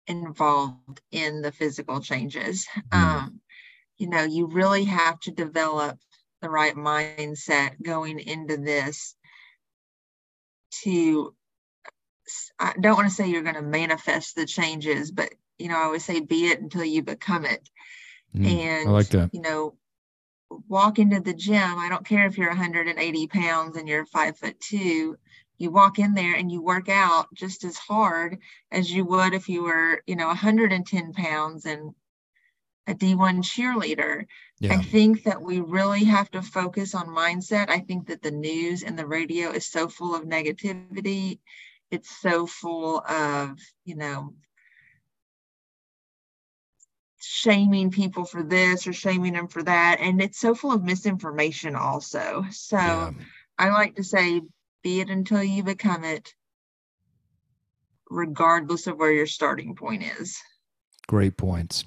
[0.07, 2.66] involved in the physical changes.
[2.93, 3.41] Um,
[3.97, 5.99] you know, you really have to develop
[6.41, 9.16] the right mindset going into this
[10.83, 11.35] to
[12.59, 15.89] I don't want to say you're going to manifest the changes, but you know, I
[15.89, 17.68] would say be it until you become it.
[18.35, 19.31] Mm, and I like that.
[19.33, 19.75] You know,
[20.68, 21.79] walk into the gym.
[21.79, 25.16] I don't care if you're 180 pounds and you're five foot two.
[25.59, 28.39] You walk in there and you work out just as hard
[28.73, 31.95] as you would if you were, you know, 110 pounds and
[32.87, 34.27] a D1 cheerleader.
[34.61, 34.75] Yeah.
[34.75, 37.71] I think that we really have to focus on mindset.
[37.71, 41.39] I think that the news and the radio is so full of negativity.
[41.91, 44.35] It's so full of, you know,
[47.21, 49.99] shaming people for this or shaming them for that.
[50.01, 52.45] And it's so full of misinformation also.
[52.51, 53.13] So yeah.
[53.59, 54.43] I like to say,
[54.85, 56.32] be it until you become it,
[58.11, 60.39] regardless of where your starting point is.
[61.09, 61.85] Great points.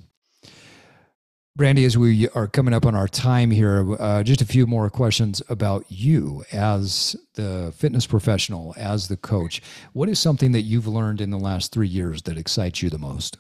[1.56, 4.90] Brandy, as we are coming up on our time here, uh, just a few more
[4.90, 9.62] questions about you as the fitness professional, as the coach.
[9.94, 13.00] What is something that you've learned in the last three years that excites you the
[13.00, 13.38] most?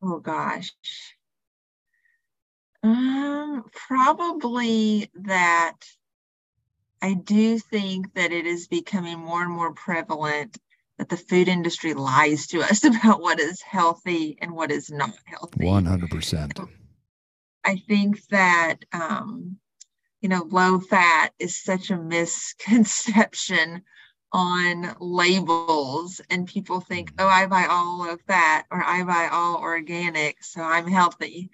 [0.00, 0.72] Oh gosh,
[2.84, 5.74] um, probably that
[7.02, 10.58] I do think that it is becoming more and more prevalent
[10.98, 15.14] that the food industry lies to us about what is healthy and what is not
[15.24, 15.64] healthy.
[15.64, 16.68] 100%.
[17.64, 19.56] I think that, um,
[20.20, 23.82] you know, low fat is such a misconception
[24.32, 29.56] on labels, and people think, oh, I buy all low fat or I buy all
[29.56, 31.50] organic, so I'm healthy.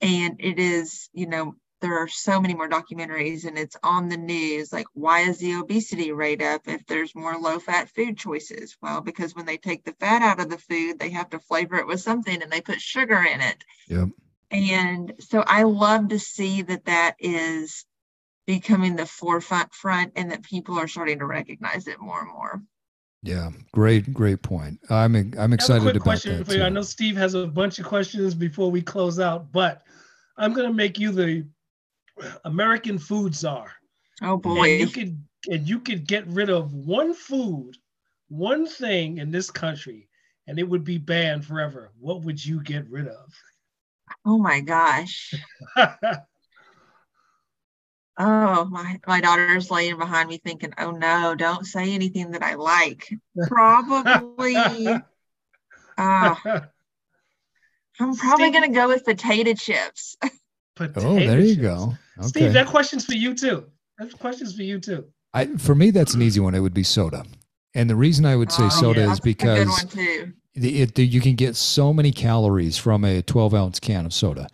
[0.00, 4.16] And it is, you know, there are so many more documentaries and it's on the
[4.16, 8.76] news like why is the obesity rate up if there's more low fat food choices
[8.80, 11.76] well because when they take the fat out of the food they have to flavor
[11.76, 14.08] it with something and they put sugar in it yep.
[14.50, 17.84] and so i love to see that that is
[18.46, 22.62] becoming the forefront front and that people are starting to recognize it more and more
[23.22, 24.78] yeah, great, great point.
[24.88, 26.46] I'm I'm excited I have a quick about question that.
[26.46, 26.62] For you.
[26.62, 29.82] I know Steve has a bunch of questions before we close out, but
[30.36, 31.44] I'm going to make you the
[32.44, 33.72] American foods are.
[34.22, 34.72] Oh boy.
[34.72, 37.76] And you could and you could get rid of one food,
[38.28, 40.08] one thing in this country,
[40.46, 41.92] and it would be banned forever.
[41.98, 43.32] What would you get rid of?
[44.24, 45.34] Oh my gosh.
[45.76, 46.24] oh,
[48.64, 53.12] my my daughter's laying behind me thinking, oh no, don't say anything that I like.
[53.48, 54.56] Probably
[55.98, 56.34] Uh,
[57.98, 60.16] I'm probably going to go with potato chips.
[60.76, 61.94] Potato oh, there you go.
[62.18, 62.28] Okay.
[62.28, 63.64] Steve, that question's for you too.
[63.98, 65.06] That question's for you too.
[65.34, 66.54] I, for me, that's an easy one.
[66.54, 67.24] It would be soda.
[67.74, 69.12] And the reason I would say Oh, soda yeah.
[69.12, 69.84] is That's a good because
[70.54, 74.12] the, it, the, you can get so many calories from a 12 ounce can of
[74.14, 74.46] soda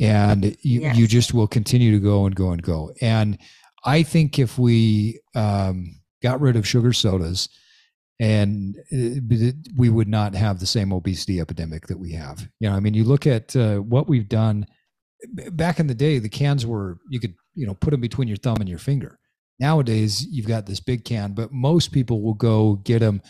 [0.00, 3.36] and you, you just will continue to go and go and go and
[3.84, 7.48] i think if we um, got rid of sugar sodas
[8.20, 12.68] and uh, it- we would not have the same obesity epidemic that we have you
[12.68, 14.72] know i mean you look at uh, what we've done b-
[15.52, 18.36] back in the day the cans were you could you know put them between your
[18.36, 19.18] thumb and your finger
[19.58, 23.20] nowadays you've got this big can but most people will go get them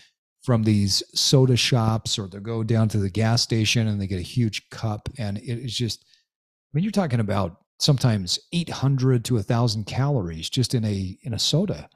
[0.42, 4.18] from these soda shops or they'll go down to the gas station and they get
[4.18, 9.34] a huge cup and it is just I mean you're talking about sometimes 800 to
[9.34, 11.88] 1000 calories just in a in a soda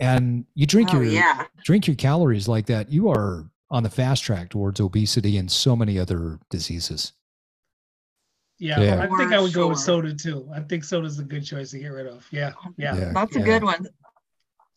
[0.00, 1.44] and you drink Oh, your yeah.
[1.64, 5.74] drink your calories like that you are on the fast track towards obesity and so
[5.76, 7.12] many other diseases
[8.58, 9.00] Yeah, Yeah.
[9.00, 10.48] I think I For would go with soda too.
[10.54, 12.26] I think soda's a good choice to get rid of.
[12.30, 12.96] Yeah, yeah.
[12.96, 13.12] Yeah.
[13.12, 13.44] That's a yeah.
[13.44, 13.86] good one.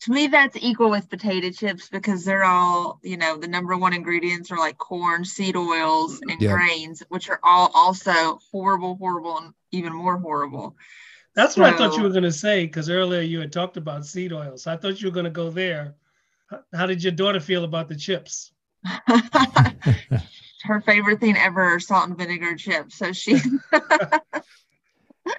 [0.02, 3.92] To me, that's equal with potato chips because they're all, you know, the number one
[3.92, 6.56] ingredients are like corn, seed oils, and Yep.
[6.56, 10.76] grains, which are all also horrible, horrible, and even more horrible.
[11.34, 14.06] That's what I thought you were going to say because earlier you had talked about
[14.06, 14.66] seed oils.
[14.68, 15.94] I thought you were going to go there.
[16.72, 18.52] How did your daughter feel about the chips?
[20.62, 22.96] Her favorite thing ever are salt and vinegar chips.
[22.96, 23.32] So she,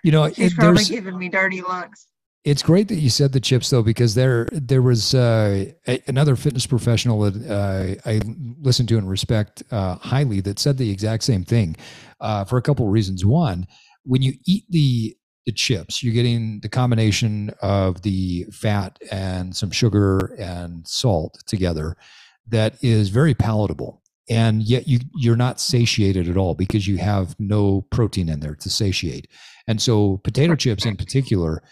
[0.04, 2.08] you know she's it, probably giving me dirty looks.
[2.46, 6.36] It's great that you said the chips though, because there there was uh, a, another
[6.36, 8.22] fitness professional that uh, I
[8.62, 11.76] listened to and respect uh, highly that said the exact same thing
[12.22, 13.26] uh, for a couple of reasons.
[13.26, 13.68] One,
[14.04, 19.72] when you eat the the chips, you're getting the combination of the fat and some
[19.72, 21.98] sugar and salt together
[22.48, 23.99] that is very palatable.
[24.30, 28.56] And yet you you're not satiated at all because you have no protein in there
[28.56, 29.28] to satiate.
[29.68, 31.64] And so potato chips in particular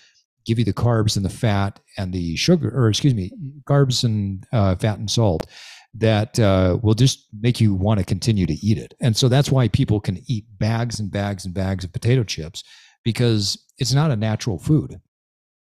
[0.45, 3.31] give you the carbs and the fat and the sugar, or excuse me,
[3.65, 5.45] carbs and uh, fat and salt
[5.93, 8.93] that uh, will just make you want to continue to eat it.
[9.01, 12.63] And so that's why people can eat bags and bags and bags of potato chips
[13.03, 14.99] because it's not a natural food,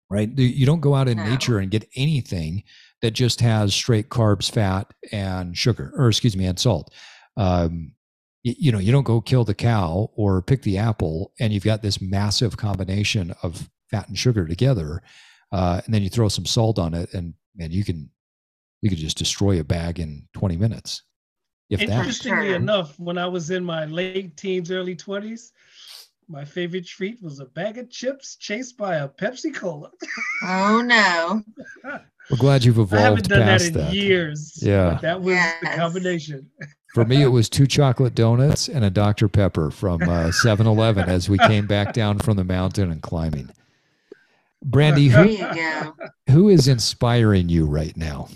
[0.10, 0.30] right?
[0.38, 1.26] You don't go out in No.
[1.26, 2.64] nature and get anything
[3.02, 6.94] that just has straight carbs, fat, and sugar, or excuse me, and salt.
[7.38, 7.94] Um,
[8.44, 11.64] y- you know, you don't go kill the cow or pick the apple, and you've
[11.64, 15.02] got this massive combination of fat and sugar together,
[15.52, 18.10] uh, and then you throw some salt on it, and man, you can
[18.82, 21.04] you could just destroy a bag in 20 minutes,
[21.70, 21.90] if that.
[21.90, 22.56] Interestingly Sure.
[22.56, 25.52] enough, when I was in my late teens, early 20s,
[26.30, 29.90] my favorite treat was a bag of chips chased by a Pepsi Cola.
[30.44, 31.44] Oh no.
[32.30, 32.94] We're glad you've evolved.
[32.94, 33.94] I haven't evolved done that past in that.
[33.94, 34.60] years.
[34.62, 35.00] Yeah.
[35.02, 36.50] that was the combination.
[36.94, 39.28] For me, it was two chocolate donuts and a Dr.
[39.28, 43.50] Pepper from uh, 7-Eleven as we came back down from the mountain and climbing.
[44.64, 45.38] Brandy, who,
[46.30, 48.28] who is inspiring you right now?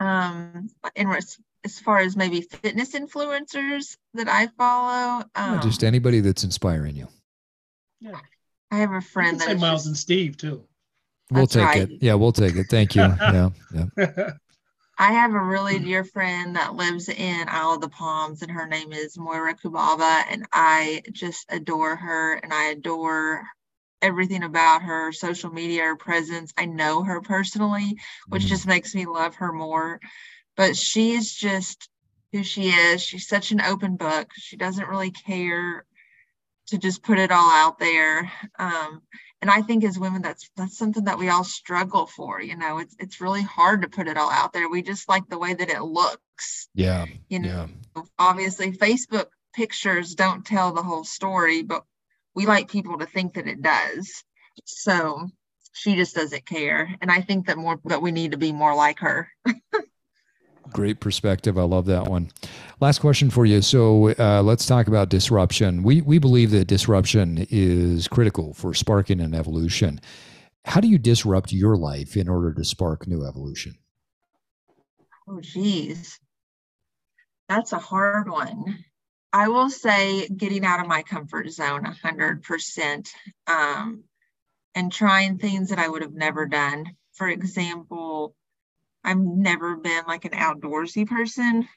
[0.00, 6.20] Um, in res- as far as maybe fitness influencers that I follow, um, Just anybody
[6.20, 7.08] that's inspiring you.
[8.00, 8.18] Yeah,
[8.70, 10.64] I have a friend can that say Myles just- and Steve too.
[11.34, 11.90] We'll That's take right.
[11.90, 12.02] it.
[12.02, 12.66] Yeah, we'll take it.
[12.68, 13.02] Thank you.
[13.32, 14.30] Yeah, yeah.
[14.96, 18.66] I have a really dear friend that lives in Isle of the Palms, and her
[18.66, 23.44] name is Moira Kubaba, and I just adore her, and I adore
[24.00, 26.52] everything about her social media, her presence.
[26.56, 27.96] I know her personally,
[28.28, 28.48] which Mhm.
[28.48, 29.98] just makes me love her more.
[30.56, 31.88] But she's just
[32.32, 33.02] who she is.
[33.02, 34.30] She's such an open book.
[34.36, 35.84] She doesn't really care
[36.68, 38.30] to just put it all out there.
[38.58, 39.02] Um,
[39.44, 42.40] and I think as women, that's that's something that we all struggle for.
[42.40, 44.70] You know, it's it's really hard to put it all out there.
[44.70, 46.66] We just like the way that it looks.
[46.74, 48.02] Yeah, You know, yeah.
[48.18, 51.84] obviously Facebook pictures don't tell the whole story, but
[52.34, 54.24] we like people to think that it does.
[54.64, 55.28] So
[55.74, 56.96] she just doesn't care.
[57.02, 59.28] And I think that more that we need to be more like her.
[60.72, 61.58] Great perspective.
[61.58, 62.30] I love that one.
[62.80, 63.62] Last question for you.
[63.62, 65.82] So uh, let's talk about disruption.
[65.82, 70.00] We we believe that disruption is critical for sparking an evolution.
[70.64, 73.76] How do you disrupt your life in order to spark new evolution?
[75.28, 76.18] Oh, geez.
[77.48, 78.84] That's a hard one.
[79.32, 83.10] I will say getting out of my comfort zone a hundred percent.
[83.46, 84.04] Um,
[84.74, 86.96] and trying things that I would have never done.
[87.12, 88.34] For example,
[89.04, 91.68] I've never been like an outdoorsy person.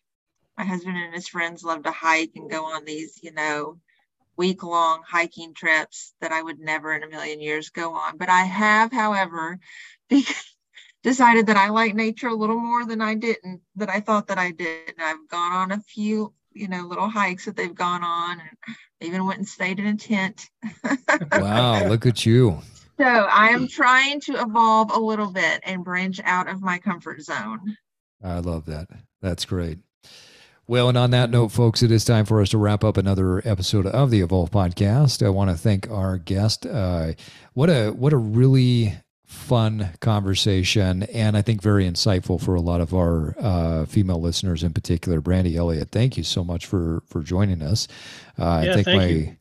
[0.58, 3.78] My husband and his friends love to hike and go on these, you know,
[4.38, 8.18] week long hiking trips that I would never in a million years go on.
[8.18, 9.60] But I have, however,
[11.04, 14.38] decided that I like nature a little more than I didn't, that I thought that
[14.38, 14.90] I did.
[14.90, 18.78] And I've gone on a few, you know, little hikes that they've gone on and
[19.02, 20.50] even went and stayed in a tent.
[21.32, 22.62] wow, look at you.
[22.98, 27.22] So I am trying to evolve a little bit and branch out of my comfort
[27.22, 27.78] zone.
[28.24, 28.88] I love that.
[29.22, 29.80] That's great.
[30.66, 33.42] Well, and on that note, folks, it is time for us to wrap up another
[33.48, 35.26] episode of the Evolve Podcast.
[35.26, 36.66] I want to thank our guest.
[36.66, 37.14] Uh,
[37.54, 38.94] what a what a really
[39.26, 44.64] fun conversation, and I think very insightful for a lot of our uh, female listeners
[44.64, 45.22] in particular.
[45.22, 47.88] Brandy Elliott, thank you so much for for joining us.
[48.38, 49.38] Uh, yeah, I think my you.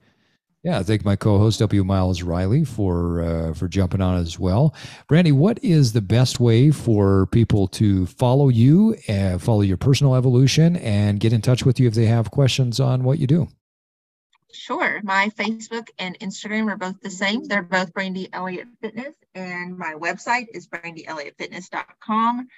[0.67, 1.85] Yeah, I thank my co-host W.
[1.85, 4.75] Myles Reilly for uh, for jumping on as well.
[5.07, 10.17] Brandy, what is the best way for people to follow you, and follow your personal
[10.17, 13.47] evolution, and get in touch with you if they have questions on what you do?
[14.53, 15.01] Sure.
[15.05, 17.45] My Facebook and Instagram are both the same.
[17.45, 22.49] They're both Brandy Elliott Fitness, and my website is brandyelliottfitness.com.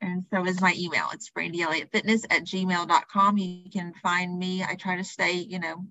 [0.00, 1.08] And so is my email.
[1.12, 3.36] It's brandyelliottfitness at gmail.com.
[3.36, 4.64] You can find me.
[4.64, 5.84] I try to stay, you know,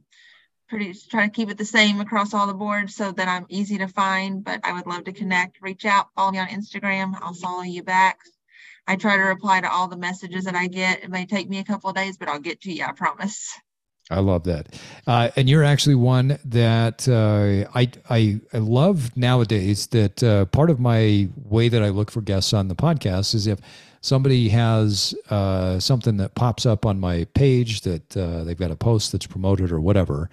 [0.72, 3.78] pretty try to keep it the same across all the boards so that I'm easy
[3.78, 4.42] to find.
[4.44, 7.14] But I would love to connect, reach out, follow me on Instagram.
[7.22, 8.20] I'll follow you back.
[8.88, 11.04] I try to reply to all the messages that I get.
[11.04, 13.54] It may take me a couple of days, but I'll get to you, I promise.
[14.10, 19.88] I love that, uh, and you're actually one that uh, I, I I love nowadays.
[19.88, 23.48] That uh, part of my way that I look for guests on the podcast is
[23.48, 23.60] if
[24.02, 28.76] somebody has uh, something that pops up on my page that uh, they've got a
[28.76, 30.30] post that's promoted or whatever,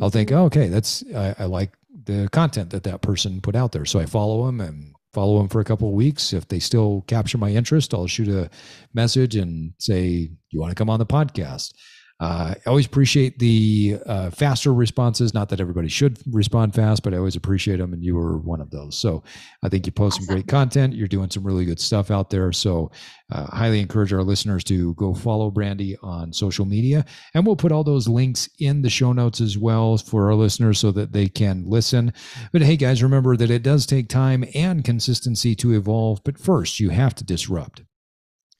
[0.00, 1.72] I'll think, oh, okay, that's I, I, like
[2.04, 5.48] the content that that person put out there, so I follow them and follow them
[5.48, 6.32] for a couple of weeks.
[6.32, 8.50] If they still capture my interest, I'll shoot a
[8.92, 11.72] message and say, "You want to come on the podcast?"
[12.20, 15.34] Uh, I always appreciate the uh, faster responses.
[15.34, 18.60] Not that everybody should respond fast, but I always appreciate them, and you were one
[18.60, 18.96] of those.
[18.96, 19.24] So
[19.64, 20.26] I think you post awesome.
[20.26, 20.94] some great content.
[20.94, 22.52] You're doing some really good stuff out there.
[22.52, 22.92] So
[23.32, 27.04] uh, highly encourage our listeners to go follow Brandy on social media,
[27.34, 30.78] and we'll put all those links in the show notes as well for our listeners
[30.78, 32.12] so that they can listen.
[32.52, 36.22] But hey, guys, remember that it does take time and consistency to evolve.
[36.24, 37.82] But first, you have to disrupt.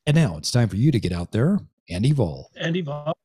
[0.07, 2.47] And now it's time for you to get out there and evolve.
[2.57, 3.17] And evolve.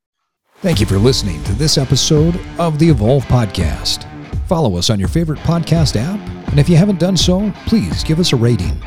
[0.62, 4.06] Thank you for listening to this episode of the Evolve Podcast.
[4.46, 8.20] Follow us on your favorite podcast app, and if you haven't done so, please give
[8.20, 8.78] us a rating.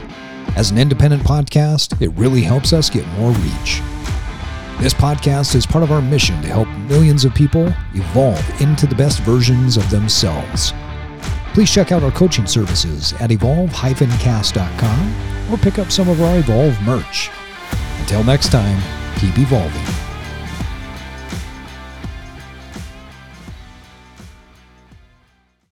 [0.55, 3.81] As an independent podcast, it really helps us get more reach.
[4.81, 8.95] This podcast is part of our mission to help millions of people evolve into the
[8.95, 10.75] best versions of themselves.
[11.55, 15.15] Please check out our coaching services at evolve-cast.com
[15.51, 17.31] or pick up some of our Evolve merch.
[18.01, 18.79] Until next time,
[19.19, 20.12] keep evolving.